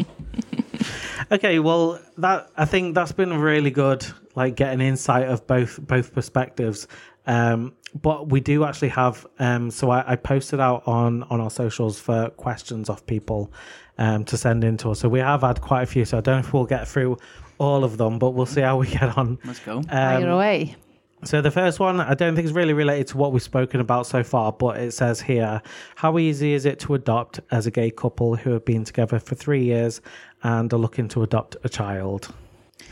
[1.30, 6.14] Okay, well, that I think that's been really good, like getting insight of both both
[6.14, 6.86] perspectives.
[7.26, 11.50] Um, but we do actually have, um, so I, I posted out on on our
[11.50, 13.52] socials for questions off people
[13.98, 15.00] um, to send in to us.
[15.00, 16.04] So we have had quite a few.
[16.04, 17.16] So I don't know if we'll get through
[17.58, 19.38] all of them, but we'll see how we get on.
[19.44, 19.82] let's go.
[19.82, 20.76] Fire Um, away.
[21.24, 24.06] so the first one, I don't think is really related to what we've spoken about
[24.06, 25.62] so far, but it says here,
[25.94, 29.34] how easy is it to adopt as a gay couple who have been together for
[29.34, 30.02] three years
[30.42, 32.32] and are looking to adopt a child?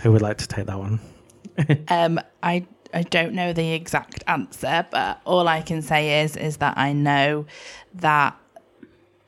[0.02, 0.98] Who would like to take that one?
[1.88, 6.58] Um, I I don't know the exact answer, but all I can say is is
[6.58, 7.46] that I know
[7.94, 8.36] that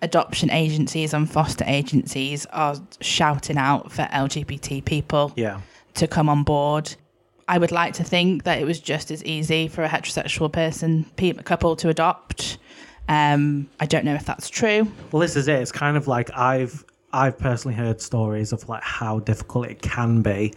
[0.02, 5.60] adoption agencies and foster agencies are shouting out for LGBT people Yeah.
[5.94, 6.94] to come on board.
[7.48, 11.06] I would like to think that it was just as easy for a heterosexual person
[11.16, 12.58] pe- couple to adopt.
[13.08, 14.90] Um, I don't know if that's true.
[15.12, 15.60] Well, this is it.
[15.60, 20.22] It's kind of like I've I've personally heard stories of like how difficult it can
[20.22, 20.52] be,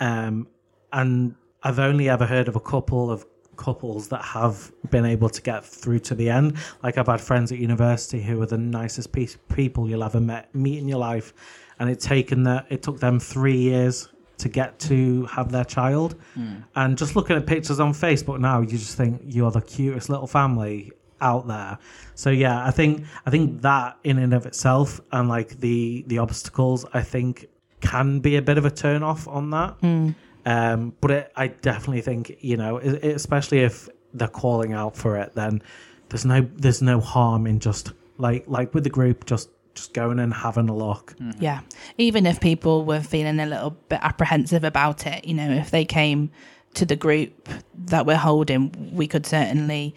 [0.00, 0.46] um,
[0.92, 5.42] and I've only ever heard of a couple of couples that have been able to
[5.42, 6.56] get through to the end.
[6.82, 10.54] Like I've had friends at university who are the nicest pe- people you'll ever met
[10.54, 11.34] meet in your life,
[11.78, 16.14] and it's taken that it took them three years to get to have their child.
[16.34, 16.56] Hmm.
[16.76, 20.28] And just looking at pictures on Facebook now, you just think you're the cutest little
[20.28, 21.78] family out there.
[22.14, 26.18] So yeah, I think I think that in and of itself and like the the
[26.18, 27.46] obstacles, I think
[27.80, 29.70] can be a bit of a turn off on that.
[29.80, 30.10] Hmm.
[30.50, 34.96] Um, but it, I definitely think you know, i- i- especially if they're calling out
[34.96, 35.60] for it, then
[36.08, 40.18] there's no there's no harm in just like like with the group just just going
[40.18, 41.14] and having a look.
[41.38, 41.60] Yeah.
[41.98, 45.84] Even if people were feeling a little bit apprehensive about it, you know, if they
[45.84, 46.30] came
[46.74, 47.48] to the group
[47.86, 49.94] that we're holding, we could certainly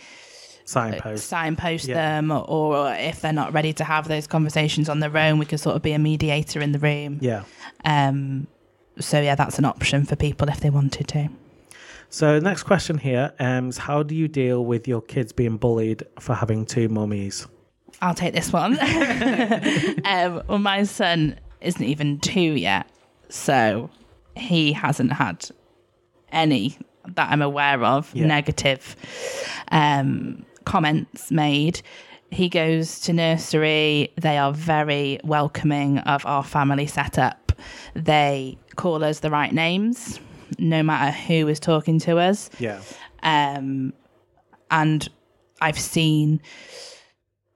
[0.66, 1.28] Signpost.
[1.28, 1.96] signpost Yeah.
[1.96, 5.46] them, or, or if they're not ready to have those conversations on their own, we
[5.46, 7.18] could sort of be a mediator in the room.
[7.22, 7.44] Yeah.
[7.84, 8.48] Um,
[9.00, 11.30] so yeah, that's an option for people if they wanted to.
[12.10, 16.04] So next question here um, is how do you deal with your kids being bullied
[16.20, 17.48] for having two mummies?
[18.02, 18.78] I'll take this one.
[20.06, 22.90] um, well, my son isn't even two yet,
[23.30, 23.90] so
[24.36, 25.50] he hasn't had
[26.32, 26.78] any
[27.16, 28.26] that I'm aware of Yeah.
[28.28, 28.96] negative
[29.72, 31.82] um, comments made.
[32.30, 34.12] He goes to nursery.
[34.20, 37.52] They are very welcoming of our family setup.
[37.96, 40.20] They call us the right names,
[40.60, 42.82] no matter who is talking to us Yeah.
[43.24, 43.94] um,
[44.70, 45.08] and
[45.62, 46.42] I've seen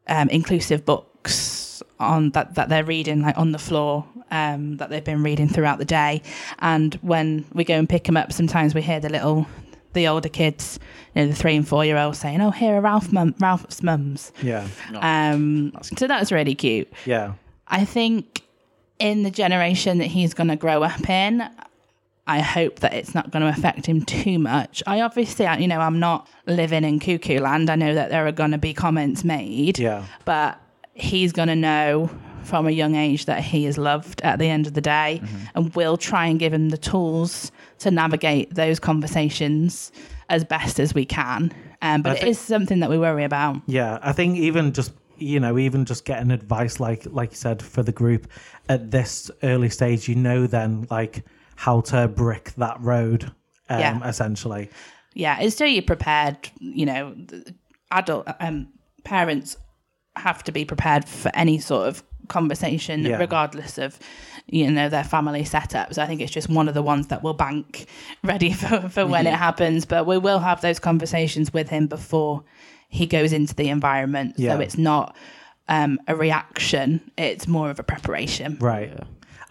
[0.08, 5.04] um, inclusive books on that that they're reading like on the floor um, that they've
[5.04, 6.22] been reading throughout the day.
[6.60, 9.48] And when we go and pick them up, sometimes we hear the little
[9.94, 10.78] the older kids,
[11.16, 13.82] you know, the three and four year olds saying, "Oh, here are Ralph mum, Ralph's
[13.82, 14.68] mums." Yeah.
[14.96, 16.92] Um, so that's really cute.
[17.06, 17.34] Yeah.
[17.68, 18.42] I think
[19.00, 21.48] in the generation that he's going to grow up in,
[22.28, 24.82] I hope that it's not going to affect him too much.
[24.88, 27.70] I obviously, you know, I'm not living in cuckoo land.
[27.70, 30.06] I know that there are going to be comments made, Yeah.
[30.26, 30.60] but
[30.94, 32.10] he's going to know
[32.44, 35.22] from a young age that he is loved at the end of the day.
[35.56, 39.92] And we'll try and give him the tools to navigate those conversations
[40.30, 41.52] as best as we can.
[41.82, 43.58] Um, but I it think- is something that we worry about.
[43.68, 47.62] Yeah, I think even just you know even just getting advice like like you said
[47.62, 48.28] for the group
[48.70, 51.24] at this early stage, you know then like
[51.56, 53.32] how to brick that road.
[53.70, 54.08] Um, Yeah.
[54.08, 54.70] essentially.
[55.16, 57.16] yeah it's so you're prepared you know
[57.92, 58.68] adult um
[59.04, 59.58] parents
[60.18, 63.18] have to be prepared for any sort of conversation Yeah.
[63.18, 63.98] regardless of
[64.48, 67.34] you know their family setups i think it's just one of the ones that will
[67.34, 67.88] bank
[68.24, 72.44] ready for, for when it happens but we will have those conversations with him before
[72.96, 74.54] he goes into the environment Yeah.
[74.54, 75.16] so it's not
[75.68, 76.88] um, a reaction
[77.18, 78.94] it's more of a preparation Right.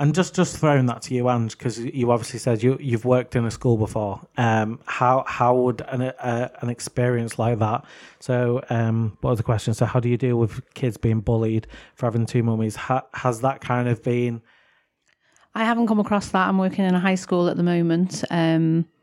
[0.00, 3.36] And just just throwing that to you, Ange, because you obviously said you you've worked
[3.36, 4.20] in a school before.
[4.36, 7.84] Um, how how would an uh, an experience like that?
[8.18, 9.72] So, um, what was the question?
[9.72, 12.74] So, how do you deal with kids being bullied for having two mummies?
[12.74, 14.42] Ha- has that kind of been?
[15.54, 16.48] I haven't come across that.
[16.48, 18.24] I'm working in a high school at the moment.
[18.30, 18.93] Um, I,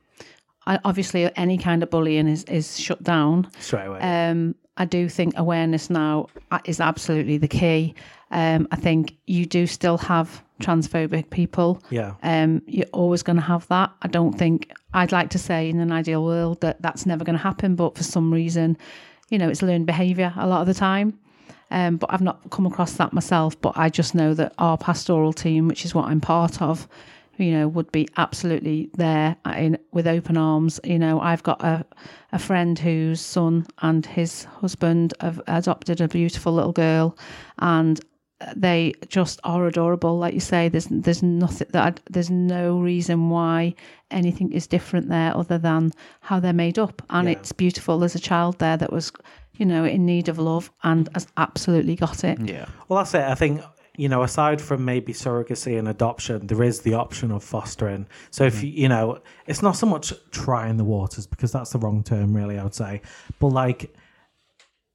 [0.67, 3.49] obviously, any kind of bullying is, is shut down.
[3.59, 3.99] Straight away.
[3.99, 7.93] Um, I do think awareness now uh, is absolutely the key.
[8.31, 11.81] Um, I think you do still have transphobic people.
[11.89, 12.13] yeah.
[12.23, 13.91] Um, you're always going to have that.
[14.03, 17.37] I don't think I'd like to say in an ideal world that that's never going
[17.37, 18.77] to happen, but for some reason,
[19.29, 21.19] you know, it's learned behaviour a lot of the time.
[21.71, 23.59] Um, but I've not come across that myself.
[23.59, 26.87] But I just know that our pastoral team, which is what I'm part of,
[27.41, 30.79] you know, would be absolutely there uh, in with open arms.
[30.83, 31.85] You know, I've got a
[32.31, 37.17] a friend whose son and his husband have adopted a beautiful little girl,
[37.59, 37.99] and
[38.39, 40.17] uh, they just are adorable.
[40.17, 43.73] Like you say, there's there's nothing that there's no reason why
[44.11, 47.33] anything is different there other than how they're made up, and Yeah.
[47.35, 47.99] it's beautiful.
[47.99, 49.11] There's a child there that was,
[49.57, 52.39] you know, in need of love and has absolutely got it.
[52.39, 52.65] Yeah.
[52.87, 53.21] Well, that's it.
[53.23, 53.61] I think
[53.97, 58.07] you know, aside from maybe surrogacy and adoption, there is the option of fostering.
[58.29, 61.79] So if you, you know, it's not so much trying the waters because that's the
[61.79, 62.57] wrong term, really.
[62.57, 63.01] I would say,
[63.39, 63.93] but like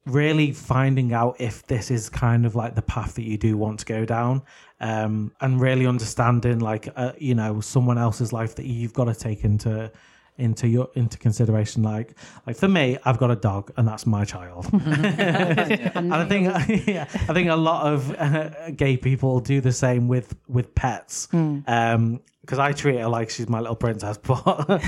[0.07, 3.77] really finding out if this is kind of like the path that you do want
[3.77, 4.41] to go down
[4.79, 9.13] um and really understanding like uh, you know someone else's life that you've got to
[9.13, 9.91] take into
[10.37, 12.13] into your into consideration like
[12.45, 16.47] like for me i've got a dog and that's my child and I think
[16.87, 21.27] yeah, I think a lot of uh, gay people do the same with with pets.
[21.33, 24.81] Um, because I treat her like she's my little princess, but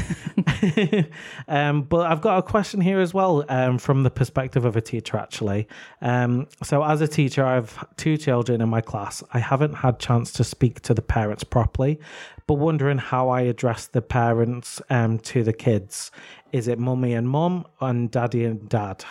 [1.49, 4.81] um, but I've got a question here as well um, from the perspective of a
[4.81, 5.67] teacher actually.
[6.01, 9.21] Um, so as a teacher, I've two children in my class.
[9.33, 11.99] I haven't had chance to speak to the parents properly,
[12.47, 16.11] but wondering how I address the parents um, to the kids.
[16.53, 19.03] Is it mummy and mum and daddy and dad?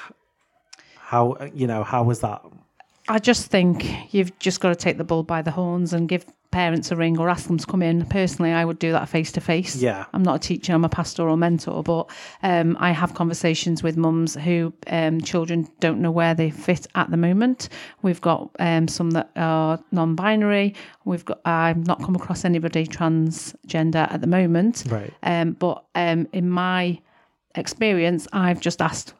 [0.96, 2.42] How you know how was that?
[3.10, 6.26] I just think you've just got to take the bull by the horns and give
[6.50, 8.06] parents a ring or ask them to come in.
[8.06, 9.76] Personally, I would do that face to face.
[9.76, 10.06] Yeah.
[10.12, 12.10] I'm not a teacher, I'm a pastoral mentor, but
[12.42, 17.10] um, I have conversations with mums who um, children don't know where they fit at
[17.10, 17.68] the moment.
[18.02, 20.74] We've got um, some that are non binary.
[21.04, 24.84] We've got, I've not come across anybody transgender at the moment.
[24.88, 25.12] Right.
[25.22, 27.00] Um, but um, in my
[27.54, 29.12] experience, I've just asked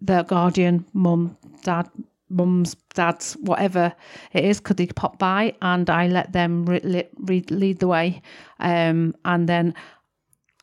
[0.00, 1.88] the guardian, mum, dad,
[2.30, 3.92] mums, dads, whatever
[4.32, 5.54] it is, could they pop by?
[5.62, 8.22] And I let them re- re- lead the way.
[8.60, 9.74] Um, and then,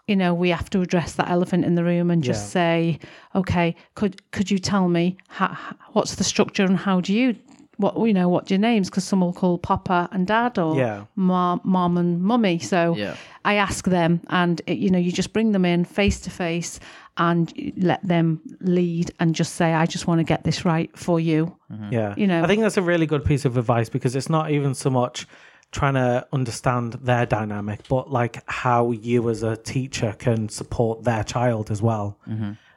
[0.07, 2.49] you know, we have to address that elephant in the room and just Yeah.
[2.51, 2.99] say,
[3.33, 5.57] okay, could could you tell me how,
[5.93, 7.35] what's the structure and how do you
[7.77, 11.05] what you know what your names because some will call papa and dad or Yeah.
[11.17, 13.15] mom, mom and mummy so Yeah.
[13.43, 16.79] I ask them, and it, you know, you just bring them in face to face
[17.17, 21.19] and let them lead, and just say, "I just want to get this right for
[21.19, 21.57] you."
[21.91, 22.13] Yeah.
[22.17, 22.43] You know.
[22.43, 25.27] I think that's a really good piece of advice because it's not even so much
[25.71, 31.23] trying to understand their dynamic, but like how you as a teacher can support their
[31.23, 32.17] child as well.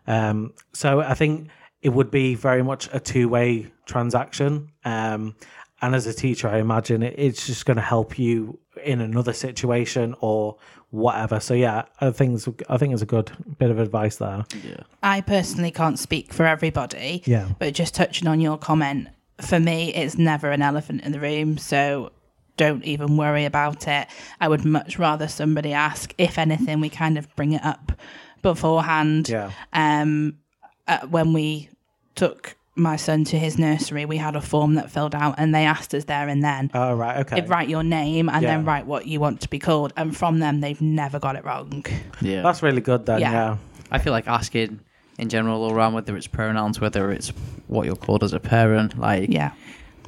[0.06, 1.48] Um, so I think
[1.82, 4.70] it would be very much a two way transaction.
[4.84, 5.36] Um,
[5.80, 9.32] and as a teacher, I imagine it, it's just going to help you in another
[9.32, 10.56] situation or
[10.90, 11.40] whatever.
[11.40, 14.44] So yeah, I think it's, I think it's a good bit of advice there.
[14.64, 14.80] Yeah.
[15.02, 17.22] I personally can't speak for everybody.
[17.26, 17.48] Yeah.
[17.58, 19.08] But just touching on your comment,
[19.40, 21.58] for me, it's never an elephant in the room.
[21.58, 22.10] So
[22.56, 24.08] don't even worry about it.
[24.40, 26.12] I would much rather somebody ask.
[26.18, 27.92] If anything, we kind of bring it up
[28.42, 29.28] beforehand.
[29.28, 29.52] Yeah.
[29.72, 30.38] Um,
[30.88, 31.68] uh, when we
[32.14, 35.64] took my son to his nursery, we had a form that filled out, and they
[35.64, 36.70] asked us there and then.
[36.74, 37.18] Oh, right.
[37.18, 37.40] Okay.
[37.42, 39.92] Write your name and then write what you want to be called.
[39.96, 41.84] And from them, they've never got it wrong.
[42.20, 42.42] Yeah.
[42.42, 43.20] That's really good then.
[43.20, 43.32] Yeah.
[43.32, 43.56] yeah.
[43.90, 44.80] I feel like asking
[45.18, 47.28] in general all around whether it's pronouns, whether it's
[47.66, 49.50] what you're called as a parent, like Yeah.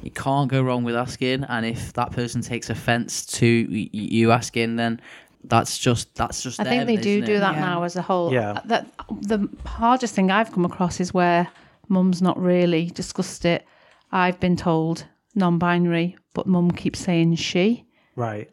[0.03, 1.43] you can't go wrong with asking.
[1.43, 5.01] And if that person takes offence to y- y- you asking, then
[5.43, 6.59] that's just that's just.
[6.59, 7.39] I think they do isn't do it?
[7.39, 7.61] that Yeah.
[7.61, 8.31] now as a whole.
[8.31, 8.61] Yeah.
[8.65, 11.47] That the hardest thing I've come across is where
[11.89, 13.65] mum's not really discussed it.
[14.11, 15.05] I've been told
[15.35, 18.49] non-binary, but mum keeps saying she Right.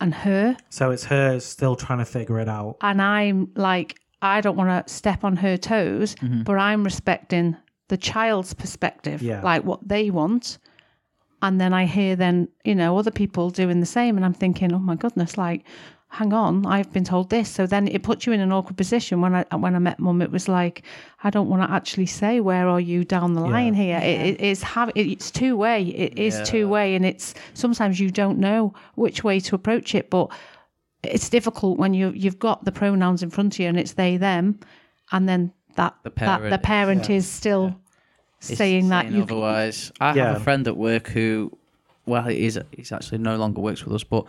[0.00, 2.76] and her, So it's her still trying to figure it out.
[2.80, 6.42] and I'm like, I don't want to step on her toes, Mm-hmm.
[6.42, 7.56] but I'm respecting
[7.88, 9.42] the child's perspective, Yeah.
[9.42, 10.58] like what they want.
[11.40, 14.72] And then I hear then, you know, other people doing the same, and I'm thinking,
[14.72, 15.64] oh my goodness, like,
[16.10, 17.48] hang on, I've been told this.
[17.50, 19.20] So then it puts you in an awkward position.
[19.20, 20.82] When I when I met mum, it was like,
[21.22, 23.98] I don't want to actually say where are you down the line here.
[23.98, 25.82] It, it is have it's two way.
[25.84, 30.10] It is two way, and it's sometimes you don't know which way to approach it,
[30.10, 30.30] but
[31.02, 34.16] it's difficult when you you've got the pronouns in front of you and it's they
[34.16, 34.58] them,
[35.12, 37.76] and then that The parent, that the parent, parent is still
[38.40, 39.92] It's saying that saying you otherwise.
[40.00, 40.28] I Yeah.
[40.28, 41.56] have a friend at work who,
[42.06, 44.24] well, he's he's actually no longer works with us, but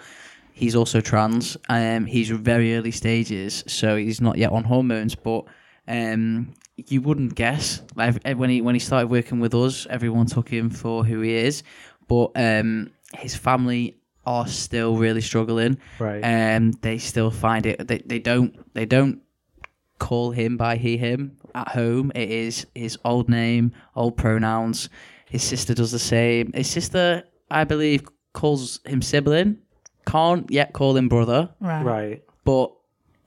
[0.59, 1.55] he's also trans.
[1.69, 5.15] Um, he's very early stages, so he's not yet on hormones.
[5.15, 5.45] But
[5.87, 7.81] um, you wouldn't guess.
[7.95, 11.33] Like when he when he started working with us, everyone took him for who he
[11.33, 11.63] is.
[12.07, 13.95] But um, his family
[14.25, 15.79] are still really struggling.
[15.97, 16.21] Right.
[16.21, 17.87] Um, they still find it.
[17.87, 19.21] They, they don't they don't
[19.97, 22.11] call him by he him at home.
[22.15, 24.89] It is his old name, old pronouns.
[25.25, 26.51] His sister does the same.
[26.53, 28.03] His sister, I believe,
[28.33, 29.59] calls him sibling.
[30.09, 31.83] Can't yet call him brother, Right.
[31.83, 32.23] right.
[32.45, 32.71] but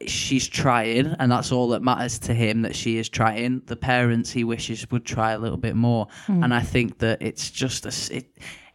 [0.07, 2.63] she's trying, and that's all that matters to him.
[2.63, 3.63] That she is trying.
[3.67, 6.43] The parents he wishes would try a little bit more, hmm.
[6.43, 8.27] and I think that it's just a s- it.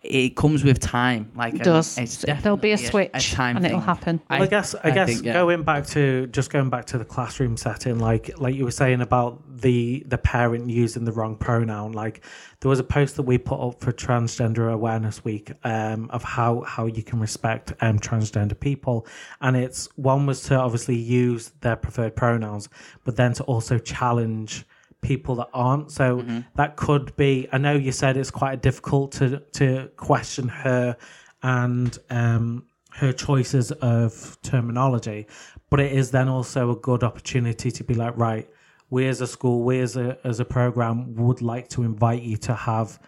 [0.04, 1.32] It comes with time.
[1.36, 1.98] Like It does.
[1.98, 3.86] It's There'll be a definitely switch time and it'll thing.
[3.86, 4.22] happen.
[4.30, 5.34] Well, I, guess I, guess think, yeah.
[5.34, 9.02] going back to just going back to the classroom setting, like like you were saying
[9.02, 11.94] about the the parent using the wrong pronoun.
[11.94, 12.24] Like
[12.60, 16.62] there was a post that we put up for Transgender Awareness Week um, of how
[16.62, 19.08] how you can respect um, transgender people,
[19.42, 22.70] and it's one was to obviously use their preferred pronouns,
[23.04, 24.66] but then to also challenge
[25.02, 25.92] people that aren't.
[25.92, 26.40] So Mm-hmm.
[26.56, 27.48] that could be.
[27.52, 30.98] I know you said it's quite difficult to to question her
[31.44, 35.28] and um, her choices of terminology,
[35.70, 38.50] but it is then also a good opportunity to be like, right,
[38.90, 42.38] we as a school, we as a as a program would like to invite you
[42.38, 43.00] to have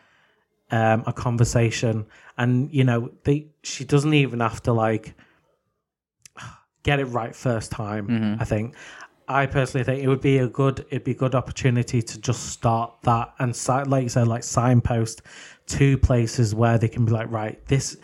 [0.71, 2.05] um, a conversation,
[2.37, 5.15] and you know, they she doesn't even have to like
[6.83, 8.37] get it right first time.
[8.39, 8.75] I think.
[9.29, 12.47] I personally think it would be a good it'd be a good opportunity to just
[12.47, 13.55] start that and
[13.87, 15.21] like you said like signpost
[15.67, 17.95] to places where they can be like right this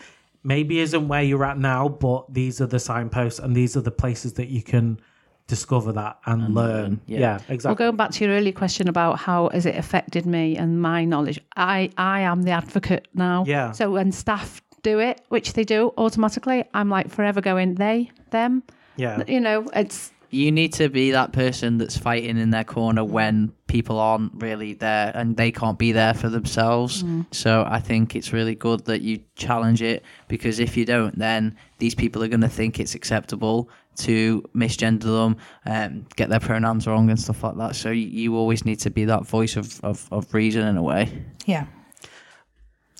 [0.44, 3.90] maybe isn't where you're at now but these are the signposts and these are the
[3.90, 4.98] places that you can
[5.46, 7.18] discover that and, learn yeah.
[7.18, 10.56] yeah, Well, exactly going back to your earlier question about how has it affected me
[10.56, 13.44] and my knowledge, I I am the advocate now.
[13.46, 13.72] Yeah.
[13.72, 18.62] So when staff do it, which they do automatically, I'm like forever going they them.
[18.96, 23.04] yeah You know, it's You need to be that person that's fighting in their corner
[23.04, 27.04] when people aren't really there and they can't be there for themselves.
[27.32, 31.56] So I think it's really good that you challenge it because if you don't, then
[31.78, 36.86] these people are going to think it's acceptable to misgender them, um, get their pronouns
[36.86, 37.76] wrong and stuff like that.
[37.76, 40.82] So you, you always need to be that voice of, of, of reason in a
[40.82, 41.24] way.
[41.46, 41.66] Yeah.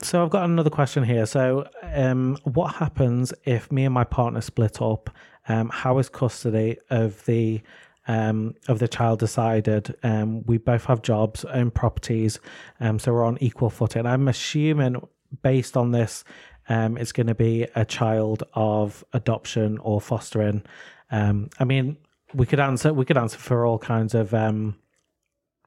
[0.03, 1.25] So I've got another question here.
[1.25, 5.09] So, um, what happens if me and my partner split up?
[5.49, 7.61] Um, how is custody of the
[8.09, 9.95] um, of the child decided?
[10.03, 12.39] Um, we both have jobs, own properties,
[12.81, 14.07] um, so we're on equal footing.
[14.07, 15.07] I'm assuming,
[15.43, 16.25] based on this,
[16.69, 20.63] um, it's going to be a child of adoption or fostering.
[21.11, 21.97] Um, I mean,
[22.35, 24.77] we could answer we could answer for all kinds of um,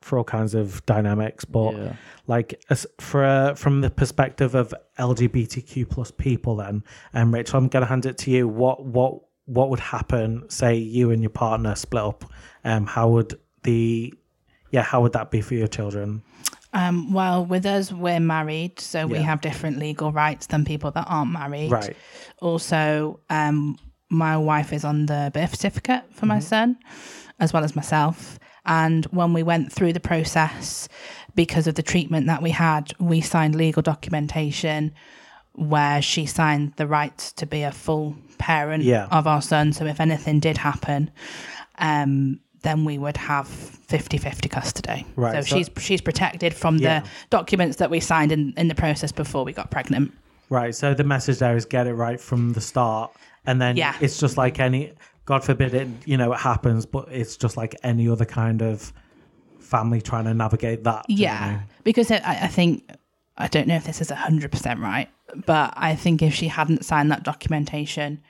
[0.02, 1.94] for all kinds of dynamics, but Yeah.
[2.28, 7.68] like as for uh, from the perspective of LGBTQ plus people, then, um, Rachel, I'm
[7.68, 8.48] going to hand it to you.
[8.48, 10.48] What what what would happen?
[10.50, 12.26] Say you and your partner split up.
[12.64, 14.14] Um, how would the
[14.72, 16.22] yeah, how would that be for your children?
[16.72, 21.06] Um, well, with us, we're married, so we have different legal rights than people that
[21.10, 21.72] aren't married.
[21.72, 21.98] Right.
[22.42, 23.80] Also, um,
[24.10, 26.78] my wife is on the birth certificate for my son,
[27.40, 28.38] as well as myself.
[28.68, 30.88] And when we went through the process,
[31.34, 34.94] because of the treatment that we had, we signed legal documentation
[35.60, 39.08] where she signed the right to be a full parent Yeah.
[39.12, 39.74] of our son.
[39.74, 41.12] So if anything did happen,
[41.78, 45.06] um, then we would have 50-50 custody.
[45.16, 47.02] Right, So, so- she's she's protected from Yeah.
[47.02, 50.12] the documents that we signed in, in the process before we got pregnant.
[50.50, 50.74] Right.
[50.76, 53.12] So the message there is get it right from the start,
[53.46, 53.94] and then Yeah.
[54.02, 54.94] it's just like any.
[55.26, 58.92] God forbid it, you know, it happens, but it's just like any other kind of
[59.60, 61.06] family trying to navigate that.
[61.08, 61.60] do you Yeah, know?
[61.84, 62.90] because it, I, I think
[63.40, 65.10] I don't know if this is 100% right,
[65.46, 68.22] but I think if she hadn't signed that documentation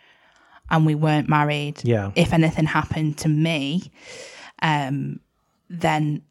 [0.70, 2.12] and we weren't married, Yeah.
[2.16, 3.92] if anything happened to me,
[4.62, 5.20] um,
[5.70, 6.22] then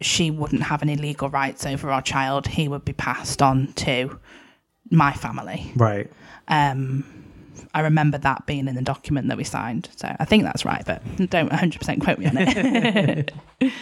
[0.00, 2.48] she wouldn't have any legal rights over our child.
[2.48, 4.18] He would be passed on to
[4.90, 5.70] my family.
[5.76, 6.10] Right.
[6.48, 7.04] Um,
[7.72, 9.88] I remember that being in the document that we signed.
[9.96, 13.32] So I think that's right, but don't 100% quote me on it.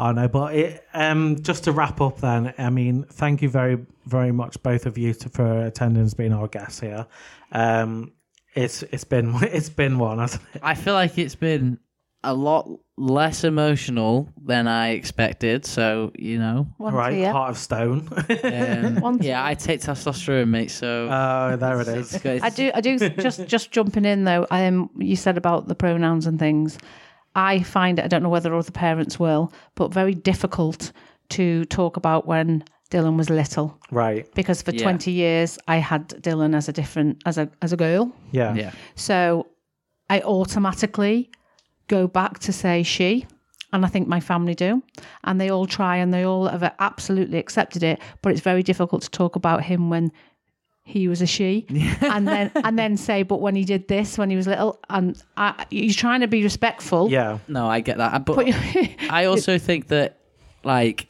[0.00, 3.84] Oh know, but it, um, just to wrap up, then, I mean, thank you very,
[4.06, 7.04] very much, both of you, to, for attending as being our guests here.
[7.50, 8.12] Um,
[8.54, 10.60] it's it's been it's been one, hasn't it?
[10.64, 11.78] I feel like it's been
[12.24, 15.64] a lot less emotional than I expected.
[15.66, 17.32] So you know, One right, tear.
[17.32, 18.08] heart of stone.
[18.44, 20.70] um, One yeah, I take testosterone, mate.
[20.70, 22.14] So Oh, there it is.
[22.14, 22.42] it's good.
[22.42, 22.70] I do.
[22.74, 22.98] I do.
[22.98, 24.46] just just jumping in though.
[24.50, 26.78] Um, you said about the pronouns and things.
[27.38, 28.04] I find it.
[28.04, 29.44] I don't know whether other parents will,
[29.78, 30.92] but very difficult
[31.36, 34.24] to talk about when Dylan was little Right.
[34.34, 34.82] because for Yeah.
[34.82, 38.02] twenty years I had Dylan as a different as a as a girl.
[38.32, 38.54] Yeah.
[38.62, 39.46] Yeah, So
[40.10, 41.30] I automatically
[41.86, 43.26] go back to say she,
[43.72, 44.82] and I think my family do,
[45.24, 47.98] and they all try and they all have absolutely accepted it.
[48.22, 50.10] But it's very difficult to talk about him when
[50.88, 51.66] he was a she,
[52.00, 55.22] and then and then say, but when he did this when he was little, and
[55.36, 57.10] I, he's trying to be respectful.
[57.10, 57.38] Yeah.
[57.46, 58.24] no, I get that.
[58.24, 58.48] But But
[59.10, 60.18] I also think that
[60.64, 61.08] like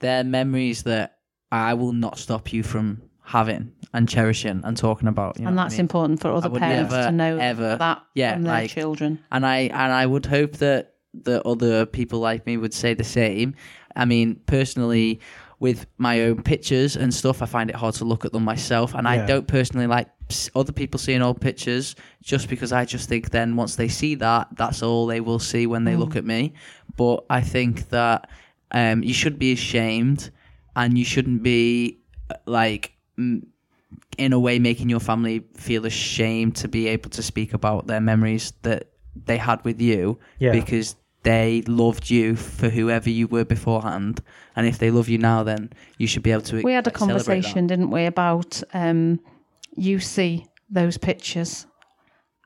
[0.00, 1.18] they're memories that
[1.52, 5.38] I will not stop you from having and cherishing and talking about.
[5.38, 5.80] You know and what I that's mean?
[5.82, 9.20] important for other parents never, to know ever- that yeah, from their like- children.
[9.30, 13.04] and I and I would hope that the other people like me would say the
[13.04, 13.54] same.
[13.94, 15.20] I mean, personally,
[15.58, 18.94] with my own pictures and stuff, I find it hard to look at them myself,
[18.94, 19.10] and Yeah.
[19.12, 20.08] I don't personally like
[20.54, 24.48] other people seeing old pictures just because I just think then once they see that,
[24.56, 26.52] that's all they will see when they look at me.
[26.96, 28.28] But I think that
[28.72, 30.30] um, you should be ashamed,
[30.74, 31.98] and you shouldn't be
[32.30, 32.92] uh, like.
[33.18, 33.46] m
[34.18, 38.00] in a way making your family feel ashamed to be able to speak about their
[38.00, 38.88] memories that
[39.26, 40.52] they had with you Yeah.
[40.52, 40.96] because
[41.26, 44.22] they loved you for whoever you were beforehand.
[44.54, 46.92] And if they love you now then you should be able to We had a
[46.92, 49.18] conversation, didn't we, about um,
[49.74, 51.66] you see those pictures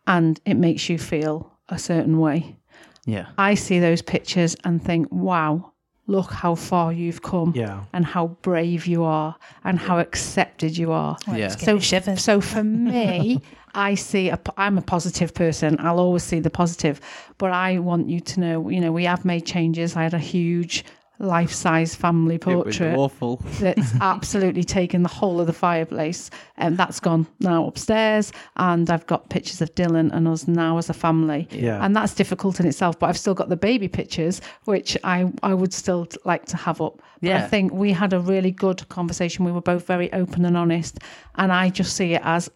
[0.06, 2.56] and it makes you feel a certain way.
[3.04, 3.26] yeah.
[3.36, 5.69] I see those pictures and think, wow,
[6.10, 7.84] look how far you've come Yeah.
[7.92, 9.34] and how brave you are
[9.64, 11.16] and how accepted you are.
[11.28, 11.48] Oh, yeah.
[11.48, 12.22] So, shivers.
[12.22, 13.40] so for me,
[13.74, 15.76] I see, a, I'm a positive person.
[15.78, 17.00] I'll always see the positive,
[17.38, 19.94] but I want you to know, you know, we have made changes.
[19.96, 20.84] I had a huge
[21.20, 26.30] life size family portrait awful that's absolutely taken the whole of the fireplace.
[26.56, 28.32] And that's gone now upstairs.
[28.56, 31.46] And I've got pictures of Dylan and us now as a family.
[31.50, 31.84] Yeah.
[31.84, 32.98] And that's difficult in itself.
[32.98, 36.80] But I've still got the baby pictures, which I, I would still like to have
[36.80, 37.00] up.
[37.20, 39.44] But I think we had a really good conversation.
[39.44, 40.98] We were both very open and honest.
[41.34, 42.50] And I just see it as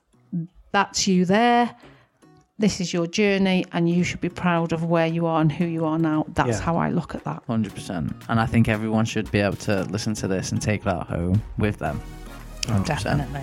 [0.72, 1.74] that's you there.
[2.56, 5.64] This is your journey, and you should be proud of where you are and who
[5.64, 6.24] you are now.
[6.34, 6.60] That's Yeah.
[6.60, 7.42] how I look at that.
[7.48, 11.06] 100% and I think everyone should be able to listen to this and take that
[11.08, 12.00] home with them
[12.68, 12.86] 100%.
[12.86, 13.40] Definitely.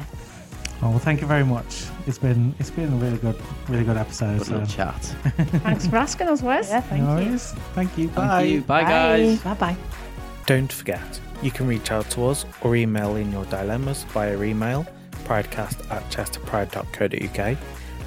[0.82, 1.84] Oh, well, thank you very much.
[2.08, 3.36] It's been it's been a really good
[3.68, 4.38] really good episode.
[4.40, 4.54] Good So.
[4.54, 4.96] little chat
[5.64, 6.70] Thanks for asking us, Wes.
[6.70, 7.38] Yeah, thank No you.
[7.38, 8.08] Thank you.
[8.10, 8.28] Bye.
[8.28, 9.78] thank you bye, guys Bye bye.
[10.46, 14.86] Don't forget, you can reach out to us or email in your dilemmas via email,
[15.26, 17.58] pridecast at chesterpride.co.uk.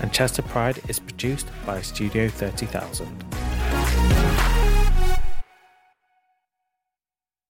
[0.00, 4.43] And Chester Pride is produced by Studio 30000.